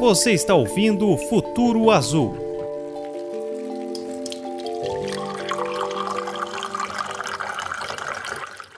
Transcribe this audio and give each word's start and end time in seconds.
Você 0.00 0.30
está 0.32 0.54
ouvindo 0.54 1.16
Futuro 1.16 1.90
Azul. 1.90 2.36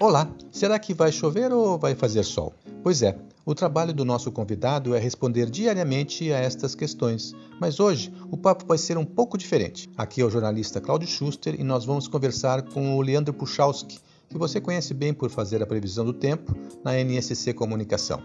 Olá, 0.00 0.28
será 0.50 0.78
que 0.78 0.94
vai 0.94 1.12
chover 1.12 1.52
ou 1.52 1.78
vai 1.78 1.94
fazer 1.94 2.22
sol? 2.22 2.54
Pois 2.82 3.02
é, 3.02 3.18
o 3.44 3.54
trabalho 3.54 3.92
do 3.92 4.04
nosso 4.04 4.32
convidado 4.32 4.94
é 4.94 4.98
responder 4.98 5.50
diariamente 5.50 6.32
a 6.32 6.38
estas 6.38 6.74
questões, 6.74 7.34
mas 7.60 7.80
hoje 7.80 8.12
o 8.30 8.36
papo 8.36 8.64
vai 8.66 8.78
ser 8.78 8.96
um 8.96 9.04
pouco 9.04 9.36
diferente. 9.36 9.90
Aqui 9.96 10.20
é 10.20 10.24
o 10.24 10.30
jornalista 10.30 10.80
Cláudio 10.80 11.06
Schuster 11.06 11.54
e 11.58 11.62
nós 11.62 11.84
vamos 11.84 12.08
conversar 12.08 12.62
com 12.62 12.96
o 12.96 13.00
Leandro 13.02 13.34
Puchalski, 13.34 13.98
que 14.28 14.38
você 14.38 14.60
conhece 14.60 14.92
bem 14.92 15.12
por 15.12 15.30
fazer 15.30 15.62
a 15.62 15.66
previsão 15.66 16.04
do 16.04 16.12
tempo 16.12 16.54
na 16.84 16.98
NSC 16.98 17.52
Comunicação. 17.52 18.22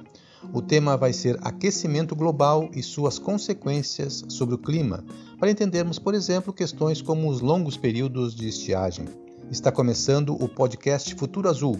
O 0.54 0.62
tema 0.62 0.98
vai 0.98 1.14
ser 1.14 1.38
aquecimento 1.42 2.16
global 2.16 2.70
e 2.74 2.82
suas 2.82 3.20
consequências 3.20 4.24
sobre 4.28 4.56
o 4.56 4.58
clima, 4.58 5.04
para 5.40 5.52
entendermos, 5.52 6.00
por 6.00 6.16
exemplo, 6.16 6.52
questões 6.52 7.02
como 7.02 7.30
os 7.30 7.42
longos 7.42 7.78
períodos 7.78 8.34
de 8.34 8.48
estiagem. 8.48 9.06
Está 9.52 9.72
começando 9.72 10.34
o 10.34 10.48
podcast 10.48 11.14
Futuro 11.14 11.48
Azul, 11.48 11.78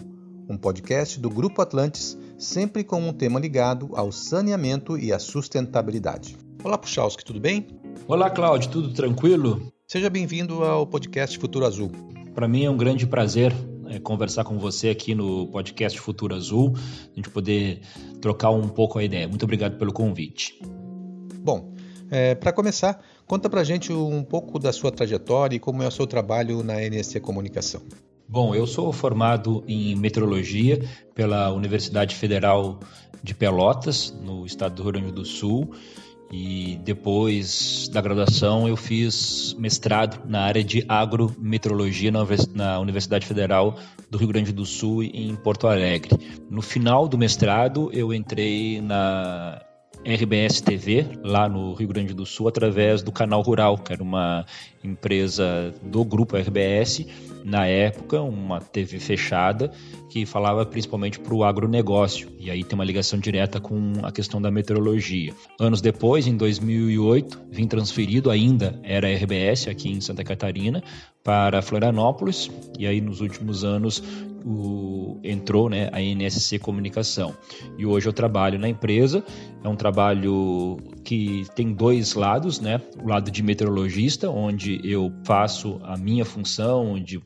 um 0.48 0.56
podcast 0.56 1.18
do 1.18 1.28
Grupo 1.28 1.60
Atlantis, 1.60 2.16
sempre 2.38 2.84
com 2.84 3.00
um 3.00 3.12
tema 3.12 3.40
ligado 3.40 3.90
ao 3.94 4.12
saneamento 4.12 4.96
e 4.96 5.12
à 5.12 5.18
sustentabilidade. 5.18 6.36
Olá, 6.62 6.78
Puchalski, 6.78 7.24
tudo 7.24 7.40
bem? 7.40 7.66
Olá, 8.06 8.30
Cláudio, 8.30 8.70
tudo 8.70 8.92
tranquilo? 8.92 9.72
Seja 9.88 10.08
bem-vindo 10.08 10.62
ao 10.62 10.86
podcast 10.86 11.36
Futuro 11.38 11.66
Azul. 11.66 11.90
Para 12.34 12.46
mim 12.46 12.64
é 12.64 12.70
um 12.70 12.76
grande 12.76 13.06
prazer 13.06 13.52
é, 13.92 13.98
conversar 13.98 14.44
com 14.44 14.58
você 14.58 14.88
aqui 14.88 15.14
no 15.14 15.46
podcast 15.48 16.00
Futuro 16.00 16.34
Azul, 16.34 16.72
a 16.74 17.14
gente 17.14 17.28
poder 17.28 17.82
trocar 18.20 18.50
um 18.50 18.66
pouco 18.66 18.98
a 18.98 19.04
ideia. 19.04 19.28
Muito 19.28 19.42
obrigado 19.42 19.76
pelo 19.76 19.92
convite. 19.92 20.58
Bom, 21.40 21.74
é, 22.10 22.34
para 22.34 22.52
começar, 22.52 23.04
conta 23.26 23.50
para 23.50 23.62
gente 23.62 23.92
um 23.92 24.22
pouco 24.24 24.58
da 24.58 24.72
sua 24.72 24.90
trajetória 24.90 25.56
e 25.56 25.60
como 25.60 25.82
é 25.82 25.88
o 25.88 25.90
seu 25.90 26.06
trabalho 26.06 26.62
na 26.62 26.80
NSC 26.82 27.20
Comunicação. 27.20 27.82
Bom, 28.26 28.54
eu 28.54 28.66
sou 28.66 28.90
formado 28.92 29.62
em 29.68 29.94
meteorologia 29.94 30.80
pela 31.14 31.52
Universidade 31.52 32.14
Federal 32.14 32.80
de 33.22 33.34
Pelotas, 33.34 34.10
no 34.22 34.46
estado 34.46 34.76
do 34.76 34.82
Rio 34.84 34.92
Grande 34.92 35.12
do 35.12 35.24
Sul. 35.24 35.74
E 36.32 36.80
depois 36.82 37.88
da 37.92 38.00
graduação 38.00 38.66
eu 38.66 38.74
fiz 38.74 39.54
mestrado 39.58 40.26
na 40.26 40.40
área 40.40 40.64
de 40.64 40.82
agrometeorologia 40.88 42.10
na 42.10 42.80
Universidade 42.80 43.26
Federal 43.26 43.76
do 44.10 44.16
Rio 44.16 44.28
Grande 44.28 44.50
do 44.50 44.64
Sul 44.64 45.02
em 45.02 45.36
Porto 45.36 45.66
Alegre. 45.66 46.18
No 46.48 46.62
final 46.62 47.06
do 47.06 47.18
mestrado 47.18 47.90
eu 47.92 48.14
entrei 48.14 48.80
na 48.80 49.60
RBS 50.06 50.60
TV, 50.60 51.06
lá 51.22 51.48
no 51.48 51.74
Rio 51.74 51.88
Grande 51.88 52.14
do 52.14 52.26
Sul, 52.26 52.48
através 52.48 53.02
do 53.02 53.12
Canal 53.12 53.42
Rural, 53.42 53.78
que 53.78 53.92
era 53.92 54.02
uma 54.02 54.44
empresa 54.82 55.72
do 55.82 56.04
grupo 56.04 56.36
RBS, 56.36 57.06
na 57.44 57.66
época, 57.66 58.20
uma 58.20 58.60
TV 58.60 58.98
fechada, 58.98 59.70
que 60.08 60.26
falava 60.26 60.64
principalmente 60.64 61.18
para 61.18 61.34
o 61.34 61.44
agronegócio. 61.44 62.28
E 62.38 62.50
aí 62.50 62.64
tem 62.64 62.74
uma 62.74 62.84
ligação 62.84 63.18
direta 63.18 63.60
com 63.60 63.92
a 64.02 64.12
questão 64.12 64.40
da 64.40 64.50
meteorologia. 64.50 65.34
Anos 65.58 65.80
depois, 65.80 66.26
em 66.26 66.36
2008, 66.36 67.42
vim 67.50 67.66
transferido, 67.66 68.30
ainda 68.30 68.78
era 68.82 69.12
RBS 69.12 69.68
aqui 69.68 69.90
em 69.90 70.00
Santa 70.00 70.24
Catarina, 70.24 70.82
para 71.22 71.62
Florianópolis. 71.62 72.50
E 72.78 72.86
aí 72.86 73.00
nos 73.00 73.20
últimos 73.20 73.64
anos 73.64 74.02
o, 74.44 75.18
entrou 75.22 75.68
né, 75.68 75.88
a 75.92 76.00
NSC 76.00 76.58
Comunicação. 76.58 77.34
E 77.78 77.86
hoje 77.86 78.08
eu 78.08 78.12
trabalho 78.12 78.58
na 78.58 78.68
empresa. 78.68 79.24
É 79.62 79.68
um 79.68 79.76
trabalho 79.76 80.78
que 81.04 81.44
tem 81.54 81.72
dois 81.72 82.14
lados, 82.14 82.60
né? 82.60 82.80
O 83.00 83.08
lado 83.08 83.30
de 83.30 83.42
meteorologista, 83.42 84.28
onde 84.28 84.80
eu 84.82 85.12
faço 85.24 85.80
a 85.84 85.96
minha 85.96 86.24
função 86.24 86.98
de 86.98 87.20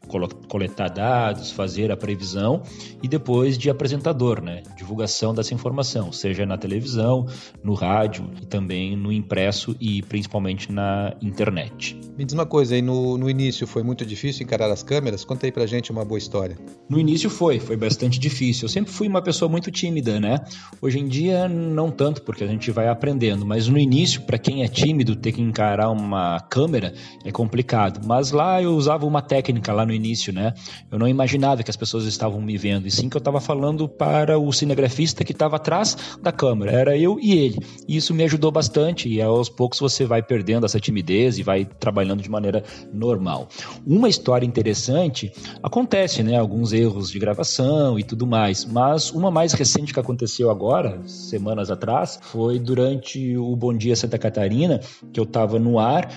coletar 0.49 0.89
dados, 0.89 1.51
fazer 1.51 1.91
a 1.91 1.97
previsão, 1.97 2.63
e 3.03 3.09
depois 3.09 3.57
de 3.57 3.71
apresentador, 3.71 4.43
né? 4.43 4.63
Divulgação 4.77 5.35
dessa 5.35 5.55
informação, 5.55 6.13
seja 6.13 6.45
na 6.45 6.59
televisão, 6.59 7.27
no 7.63 7.73
rádio 7.73 8.31
e 8.43 8.47
também 8.47 8.97
no 8.97 9.11
impresso 9.11 9.75
e 9.81 10.03
principalmente 10.03 10.71
na 10.71 11.15
internet. 11.23 11.99
Me 12.19 12.25
diz 12.25 12.35
uma 12.35 12.47
coisa 12.47 12.75
aí, 12.75 12.83
no, 12.83 13.17
no 13.17 13.31
início 13.31 13.67
foi 13.67 13.83
muito 13.87 14.05
difícil 14.05 14.45
encarar 14.45 14.71
as 14.71 14.83
câmeras? 14.83 15.25
Conta 15.25 15.47
aí 15.47 15.53
pra 15.53 15.65
gente 15.65 15.91
uma 15.91 16.05
boa 16.05 16.19
história. 16.19 16.59
No 16.89 16.99
início 16.99 17.31
foi, 17.31 17.61
foi 17.61 17.77
bastante 17.77 18.19
difícil. 18.19 18.65
Eu 18.65 18.69
sempre 18.69 18.93
fui 18.93 19.09
uma 19.09 19.23
pessoa 19.23 19.49
muito 19.49 19.71
tímida, 19.71 20.19
né? 20.21 20.41
Hoje 20.83 20.99
em 20.99 21.07
dia 21.07 21.49
não 21.49 21.91
tanto, 21.91 22.23
porque 22.23 22.45
a 22.45 22.47
gente 22.47 22.71
vai 22.71 22.89
aprendendo, 22.89 23.47
mas 23.47 23.69
no 23.69 23.79
início, 23.79 24.23
para 24.23 24.39
quem 24.39 24.65
é 24.65 24.69
tímido, 24.69 25.15
ter 25.15 25.33
que 25.33 25.41
encarar 25.41 25.91
uma 25.91 26.41
câmera 26.41 26.93
é 27.25 27.31
complicado. 27.31 28.05
Mas 28.05 28.33
lá 28.33 28.61
eu 28.61 28.75
usava 28.75 29.07
uma 29.07 29.23
técnica 29.23 29.73
lá 29.73 29.87
no 29.87 29.93
início, 29.93 30.33
né? 30.33 30.53
Eu 30.91 30.99
não 30.99 31.07
imaginava 31.07 31.63
que 31.63 31.71
as 31.71 31.77
pessoas 31.77 32.05
estavam 32.05 32.41
me 32.41 32.59
vendo, 32.59 32.87
e 32.87 32.91
sim 32.91 33.09
que 33.09 33.17
eu 33.17 33.21
estava 33.21 33.41
falando 33.41 33.89
para 33.89 34.39
o 34.39 34.53
cinegrafista 34.53 35.25
que 35.25 35.33
estava 35.33 35.57
atrás 35.57 35.97
da 36.21 36.33
câmera. 36.33 36.73
Era 36.73 36.99
eu 36.99 37.19
e 37.21 37.39
ele. 37.39 37.59
E 37.87 37.97
isso 37.97 38.13
me 38.13 38.25
ajudou 38.25 38.51
bastante, 38.51 39.09
e 39.09 39.23
aos 39.23 39.49
poucos 39.49 39.79
você 39.79 40.05
vai 40.05 40.23
perdendo 40.23 40.67
essa 40.67 40.81
timidez 40.81 41.39
e 41.39 41.43
vai 41.43 41.65
trabalhando 41.65 42.23
de 42.23 42.31
maneira 42.31 42.65
normal. 42.93 43.49
Uma 43.85 44.09
história 44.09 44.47
interessante 44.47 45.33
acontece, 45.63 46.23
né? 46.23 46.37
Alguns 46.37 46.73
erros 46.73 47.11
de 47.11 47.19
gravação 47.19 47.99
e 47.99 48.05
tudo 48.05 48.27
mais, 48.27 48.65
mas 48.65 49.11
uma 49.11 49.31
mais 49.31 49.53
recente 49.53 49.93
que 49.93 50.01
aconteceu 50.01 50.51
agora, 50.51 51.01
semanas 51.07 51.71
atrás, 51.71 52.19
foi 52.23 52.59
durante 52.59 53.37
o 53.37 53.55
Bom 53.57 53.75
Dia 53.77 53.97
Santa 53.97 54.19
Catarina, 54.19 54.81
que 55.13 55.19
eu 55.19 55.25
estava 55.25 55.59
no 55.59 55.79
ar 55.79 56.09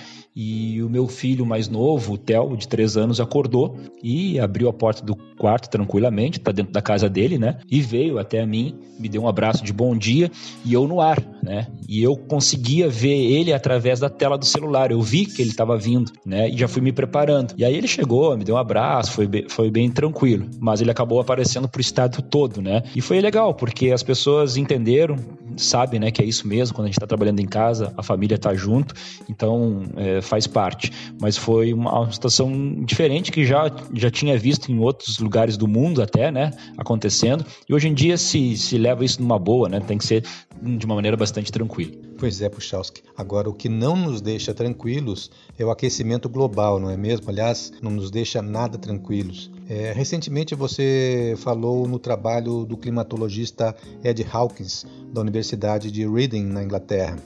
e 0.42 0.82
o 0.82 0.88
meu 0.88 1.06
filho 1.06 1.44
mais 1.44 1.68
novo, 1.68 2.14
o 2.14 2.16
Theo, 2.16 2.56
de 2.56 2.66
3 2.66 2.96
anos, 2.96 3.20
acordou 3.20 3.76
e 4.02 4.40
abriu 4.40 4.70
a 4.70 4.72
porta 4.72 5.04
do 5.04 5.14
quarto 5.14 5.68
tranquilamente, 5.68 6.40
tá 6.40 6.50
dentro 6.50 6.72
da 6.72 6.80
casa 6.80 7.10
dele, 7.10 7.36
né? 7.36 7.58
E 7.70 7.82
veio 7.82 8.18
até 8.18 8.40
a 8.40 8.46
mim, 8.46 8.74
me 8.98 9.06
deu 9.06 9.22
um 9.22 9.28
abraço 9.28 9.62
de 9.62 9.70
bom 9.70 9.94
dia 9.94 10.30
e 10.64 10.72
eu 10.72 10.88
no 10.88 10.98
ar, 10.98 11.22
né? 11.42 11.66
E 11.86 12.02
eu 12.02 12.16
conseguia 12.16 12.88
ver 12.88 13.18
ele 13.32 13.52
através 13.52 14.00
da 14.00 14.08
tela 14.08 14.38
do 14.38 14.46
celular. 14.46 14.90
Eu 14.90 15.02
vi 15.02 15.26
que 15.26 15.42
ele 15.42 15.50
estava 15.50 15.76
vindo, 15.76 16.10
né? 16.24 16.48
E 16.48 16.56
já 16.56 16.66
fui 16.66 16.80
me 16.80 16.92
preparando. 16.92 17.52
E 17.58 17.64
aí 17.64 17.74
ele 17.74 17.86
chegou, 17.86 18.34
me 18.34 18.44
deu 18.44 18.54
um 18.54 18.58
abraço, 18.58 19.12
foi 19.12 19.26
bem, 19.26 19.46
foi 19.46 19.70
bem 19.70 19.90
tranquilo. 19.90 20.46
Mas 20.58 20.80
ele 20.80 20.90
acabou 20.90 21.20
aparecendo 21.20 21.68
pro 21.68 21.82
estado 21.82 22.22
todo, 22.22 22.62
né? 22.62 22.82
E 22.96 23.02
foi 23.02 23.20
legal, 23.20 23.52
porque 23.52 23.90
as 23.90 24.02
pessoas 24.02 24.56
entenderam, 24.56 25.16
sabem, 25.56 26.00
né, 26.00 26.10
que 26.10 26.22
é 26.22 26.24
isso 26.24 26.46
mesmo, 26.46 26.74
quando 26.74 26.86
a 26.86 26.88
gente 26.88 26.96
está 26.96 27.06
trabalhando 27.06 27.40
em 27.40 27.46
casa, 27.46 27.92
a 27.96 28.02
família 28.02 28.36
está 28.36 28.54
junto, 28.54 28.94
então 29.28 29.82
é, 29.96 30.20
faz 30.20 30.46
parte. 30.46 30.92
Mas 31.20 31.36
foi 31.36 31.72
uma 31.72 32.10
situação 32.10 32.84
diferente 32.84 33.30
que 33.30 33.44
já, 33.44 33.70
já 33.94 34.10
tinha 34.10 34.38
visto 34.38 34.70
em 34.70 34.78
outros 34.78 35.18
lugares 35.18 35.56
do 35.56 35.66
mundo 35.66 36.02
até, 36.02 36.30
né, 36.30 36.50
acontecendo. 36.76 37.44
E 37.68 37.74
hoje 37.74 37.88
em 37.88 37.94
dia 37.94 38.16
se, 38.16 38.56
se 38.56 38.78
leva 38.78 39.04
isso 39.04 39.22
numa 39.22 39.38
boa, 39.38 39.68
né, 39.68 39.80
tem 39.80 39.98
que 39.98 40.04
ser 40.04 40.24
de 40.62 40.84
uma 40.84 40.94
maneira 40.94 41.16
bastante 41.16 41.50
tranquila. 41.50 41.92
Pois 42.18 42.42
é, 42.42 42.48
Puchalski. 42.50 43.02
Agora, 43.16 43.48
o 43.48 43.54
que 43.54 43.68
não 43.68 43.96
nos 43.96 44.20
deixa 44.20 44.52
tranquilos 44.52 45.30
é 45.58 45.64
o 45.64 45.70
aquecimento 45.70 46.28
global, 46.28 46.78
não 46.78 46.90
é 46.90 46.96
mesmo? 46.96 47.30
Aliás, 47.30 47.72
não 47.80 47.90
nos 47.90 48.10
deixa 48.10 48.42
nada 48.42 48.76
tranquilos. 48.76 49.50
É, 49.70 49.92
recentemente 49.92 50.52
você 50.52 51.36
falou 51.38 51.86
no 51.86 51.96
trabalho 51.96 52.64
do 52.64 52.76
climatologista 52.76 53.72
Ed 54.02 54.26
Hawkins, 54.32 54.84
da 55.12 55.20
Universidade 55.20 55.92
de 55.92 56.04
Reading, 56.04 56.42
na 56.42 56.64
Inglaterra. 56.64 57.16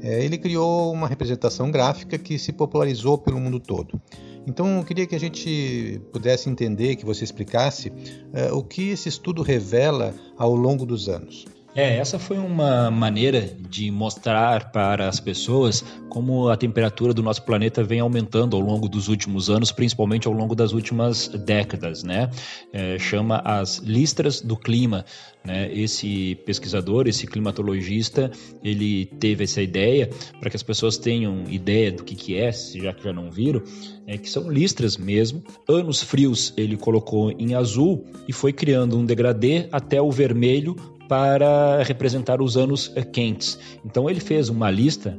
É, 0.00 0.24
ele 0.24 0.38
criou 0.38 0.92
uma 0.92 1.08
representação 1.08 1.72
gráfica 1.72 2.16
que 2.16 2.38
se 2.38 2.52
popularizou 2.52 3.18
pelo 3.18 3.40
mundo 3.40 3.58
todo. 3.58 4.00
Então, 4.46 4.78
eu 4.78 4.84
queria 4.84 5.08
que 5.08 5.16
a 5.16 5.18
gente 5.18 6.00
pudesse 6.12 6.48
entender, 6.48 6.94
que 6.94 7.04
você 7.04 7.24
explicasse 7.24 7.92
é, 8.32 8.52
o 8.52 8.62
que 8.62 8.90
esse 8.90 9.08
estudo 9.08 9.42
revela 9.42 10.14
ao 10.36 10.54
longo 10.54 10.86
dos 10.86 11.08
anos. 11.08 11.46
É, 11.74 11.98
essa 11.98 12.18
foi 12.18 12.38
uma 12.38 12.90
maneira 12.90 13.40
de 13.68 13.90
mostrar 13.90 14.72
para 14.72 15.06
as 15.06 15.20
pessoas 15.20 15.84
como 16.08 16.48
a 16.48 16.56
temperatura 16.56 17.12
do 17.12 17.22
nosso 17.22 17.42
planeta 17.42 17.84
vem 17.84 18.00
aumentando 18.00 18.56
ao 18.56 18.62
longo 18.62 18.88
dos 18.88 19.08
últimos 19.08 19.50
anos, 19.50 19.70
principalmente 19.70 20.26
ao 20.26 20.32
longo 20.32 20.54
das 20.54 20.72
últimas 20.72 21.28
décadas, 21.28 22.02
né? 22.02 22.30
É, 22.72 22.98
chama 22.98 23.40
as 23.44 23.78
listras 23.78 24.40
do 24.40 24.56
clima. 24.56 25.04
Né? 25.44 25.72
Esse 25.72 26.34
pesquisador, 26.46 27.06
esse 27.06 27.26
climatologista, 27.26 28.30
ele 28.64 29.06
teve 29.06 29.44
essa 29.44 29.62
ideia 29.62 30.10
para 30.40 30.50
que 30.50 30.56
as 30.56 30.62
pessoas 30.62 30.96
tenham 30.96 31.44
ideia 31.48 31.92
do 31.92 32.02
que, 32.02 32.14
que 32.16 32.36
é, 32.36 32.50
já 32.50 32.92
que 32.92 33.04
já 33.04 33.12
não 33.12 33.30
viram, 33.30 33.62
é 34.06 34.18
que 34.18 34.28
são 34.28 34.50
listras 34.50 34.96
mesmo. 34.96 35.44
Anos 35.68 36.02
frios 36.02 36.52
ele 36.56 36.76
colocou 36.76 37.30
em 37.30 37.54
azul 37.54 38.06
e 38.26 38.32
foi 38.32 38.52
criando 38.52 38.98
um 38.98 39.04
degradê 39.04 39.68
até 39.70 40.02
o 40.02 40.10
vermelho 40.10 40.97
para 41.08 41.82
representar 41.82 42.40
os 42.42 42.56
anos 42.56 42.92
eh, 42.94 43.02
quentes. 43.02 43.58
Então 43.84 44.08
ele 44.08 44.20
fez 44.20 44.48
uma 44.48 44.70
lista 44.70 45.18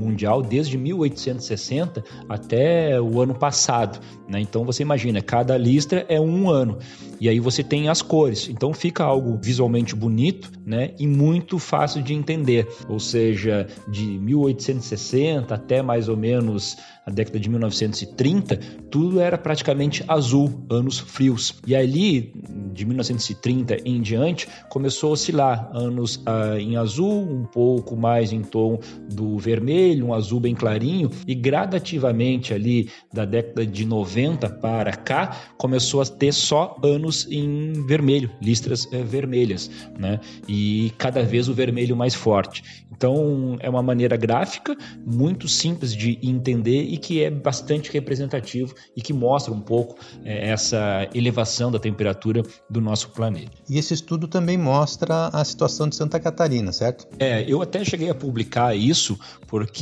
mundial 0.00 0.42
desde 0.42 0.78
1860 0.78 2.02
até 2.28 3.00
o 3.00 3.20
ano 3.20 3.34
passado. 3.34 4.00
Né? 4.28 4.40
Então 4.40 4.64
você 4.64 4.82
imagina, 4.82 5.20
cada 5.20 5.56
listra 5.56 6.06
é 6.08 6.20
um 6.20 6.48
ano. 6.48 6.78
e 7.20 7.28
aí 7.28 7.38
você 7.38 7.62
tem 7.62 7.88
as 7.88 8.00
cores. 8.00 8.48
Então 8.48 8.72
fica 8.72 9.04
algo 9.04 9.38
visualmente 9.42 9.94
bonito, 9.94 10.50
né, 10.64 10.94
e 10.98 11.06
muito 11.06 11.58
fácil 11.58 12.02
de 12.02 12.14
entender. 12.14 12.66
Ou 12.88 12.98
seja, 12.98 13.66
de 13.88 14.04
1860 14.04 15.54
até 15.54 15.82
mais 15.82 16.08
ou 16.08 16.16
menos 16.16 16.76
a 17.04 17.10
década 17.10 17.40
de 17.40 17.50
1930, 17.50 18.56
tudo 18.90 19.20
era 19.20 19.36
praticamente 19.36 20.04
azul, 20.06 20.64
anos 20.70 20.98
frios. 20.98 21.60
E 21.66 21.74
ali, 21.74 22.32
de 22.72 22.84
1930 22.84 23.78
em 23.84 24.00
diante, 24.00 24.46
começou 24.68 25.10
a 25.10 25.12
oscilar 25.14 25.70
anos 25.74 26.22
ah, 26.24 26.58
em 26.58 26.76
azul, 26.76 27.22
um 27.22 27.44
pouco 27.44 27.96
mais 27.96 28.32
em 28.32 28.42
tom 28.42 28.78
do 29.10 29.38
vermelho, 29.38 29.89
um 30.02 30.14
azul 30.14 30.40
bem 30.40 30.54
clarinho, 30.54 31.10
e 31.26 31.34
gradativamente 31.34 32.52
ali 32.52 32.90
da 33.12 33.24
década 33.24 33.66
de 33.66 33.84
90 33.84 34.48
para 34.48 34.92
cá, 34.92 35.36
começou 35.56 36.00
a 36.00 36.06
ter 36.06 36.32
só 36.32 36.76
anos 36.82 37.26
em 37.30 37.72
vermelho, 37.86 38.30
listras 38.40 38.86
eh, 38.92 39.02
vermelhas, 39.02 39.70
né? 39.98 40.20
E 40.48 40.92
cada 40.98 41.22
vez 41.22 41.48
o 41.48 41.54
vermelho 41.54 41.96
mais 41.96 42.14
forte. 42.14 42.62
Então, 42.92 43.56
é 43.60 43.70
uma 43.70 43.82
maneira 43.82 44.16
gráfica, 44.16 44.76
muito 45.06 45.48
simples 45.48 45.94
de 45.94 46.18
entender 46.22 46.82
e 46.82 46.98
que 46.98 47.22
é 47.22 47.30
bastante 47.30 47.90
representativo 47.90 48.74
e 48.94 49.00
que 49.00 49.12
mostra 49.12 49.54
um 49.54 49.60
pouco 49.60 49.98
é, 50.22 50.50
essa 50.50 51.08
elevação 51.14 51.72
da 51.72 51.78
temperatura 51.78 52.42
do 52.68 52.80
nosso 52.80 53.08
planeta. 53.10 53.52
E 53.68 53.78
esse 53.78 53.94
estudo 53.94 54.28
também 54.28 54.58
mostra 54.58 55.28
a 55.28 55.42
situação 55.44 55.88
de 55.88 55.96
Santa 55.96 56.20
Catarina, 56.20 56.72
certo? 56.72 57.06
É, 57.18 57.42
eu 57.48 57.62
até 57.62 57.82
cheguei 57.84 58.10
a 58.10 58.14
publicar 58.14 58.76
isso 58.76 59.18
porque 59.46 59.79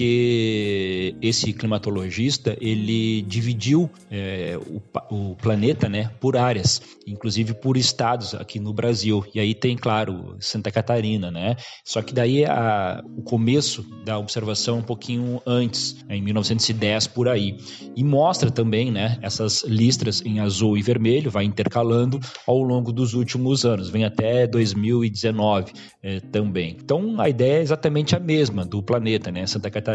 esse 1.21 1.53
climatologista 1.53 2.57
ele 2.61 3.23
dividiu 3.23 3.91
é, 4.11 4.59
o, 4.59 4.81
o 5.11 5.37
planeta, 5.37 5.89
né, 5.89 6.11
por 6.21 6.37
áreas, 6.37 6.81
inclusive 7.07 7.55
por 7.55 7.77
estados 7.77 8.35
aqui 8.35 8.61
no 8.61 8.73
Brasil. 8.73 9.25
E 9.35 9.41
aí 9.41 9.55
tem, 9.55 9.77
claro, 9.77 10.37
Santa 10.41 10.71
Catarina, 10.71 11.31
né? 11.31 11.57
Só 11.85 12.01
que 12.03 12.15
daí 12.15 12.45
a, 12.45 13.03
o 13.17 13.23
começo 13.23 13.85
da 14.05 14.19
observação 14.19 14.79
um 14.79 14.83
pouquinho 14.83 15.43
antes, 15.47 15.97
em 16.09 16.23
1910 16.23 17.09
por 17.09 17.29
aí. 17.29 17.57
E 17.97 18.05
mostra 18.05 18.51
também, 18.51 18.91
né, 18.91 19.19
essas 19.21 19.65
listras 19.65 20.25
em 20.25 20.41
azul 20.41 20.79
e 20.79 20.83
vermelho, 20.83 21.31
vai 21.31 21.45
intercalando 21.45 22.21
ao 22.47 22.63
longo 22.63 22.93
dos 22.93 23.15
últimos 23.15 23.65
anos, 23.65 23.91
vem 23.91 24.05
até 24.05 24.47
2019 24.47 25.73
eh, 26.03 26.21
também. 26.33 26.77
Então 26.83 27.21
a 27.21 27.29
ideia 27.29 27.59
é 27.59 27.63
exatamente 27.63 28.15
a 28.15 28.21
mesma 28.21 28.65
do 28.65 28.83
planeta, 28.83 29.31
né? 29.31 29.47
Santa 29.47 29.71
Catarina 29.71 29.88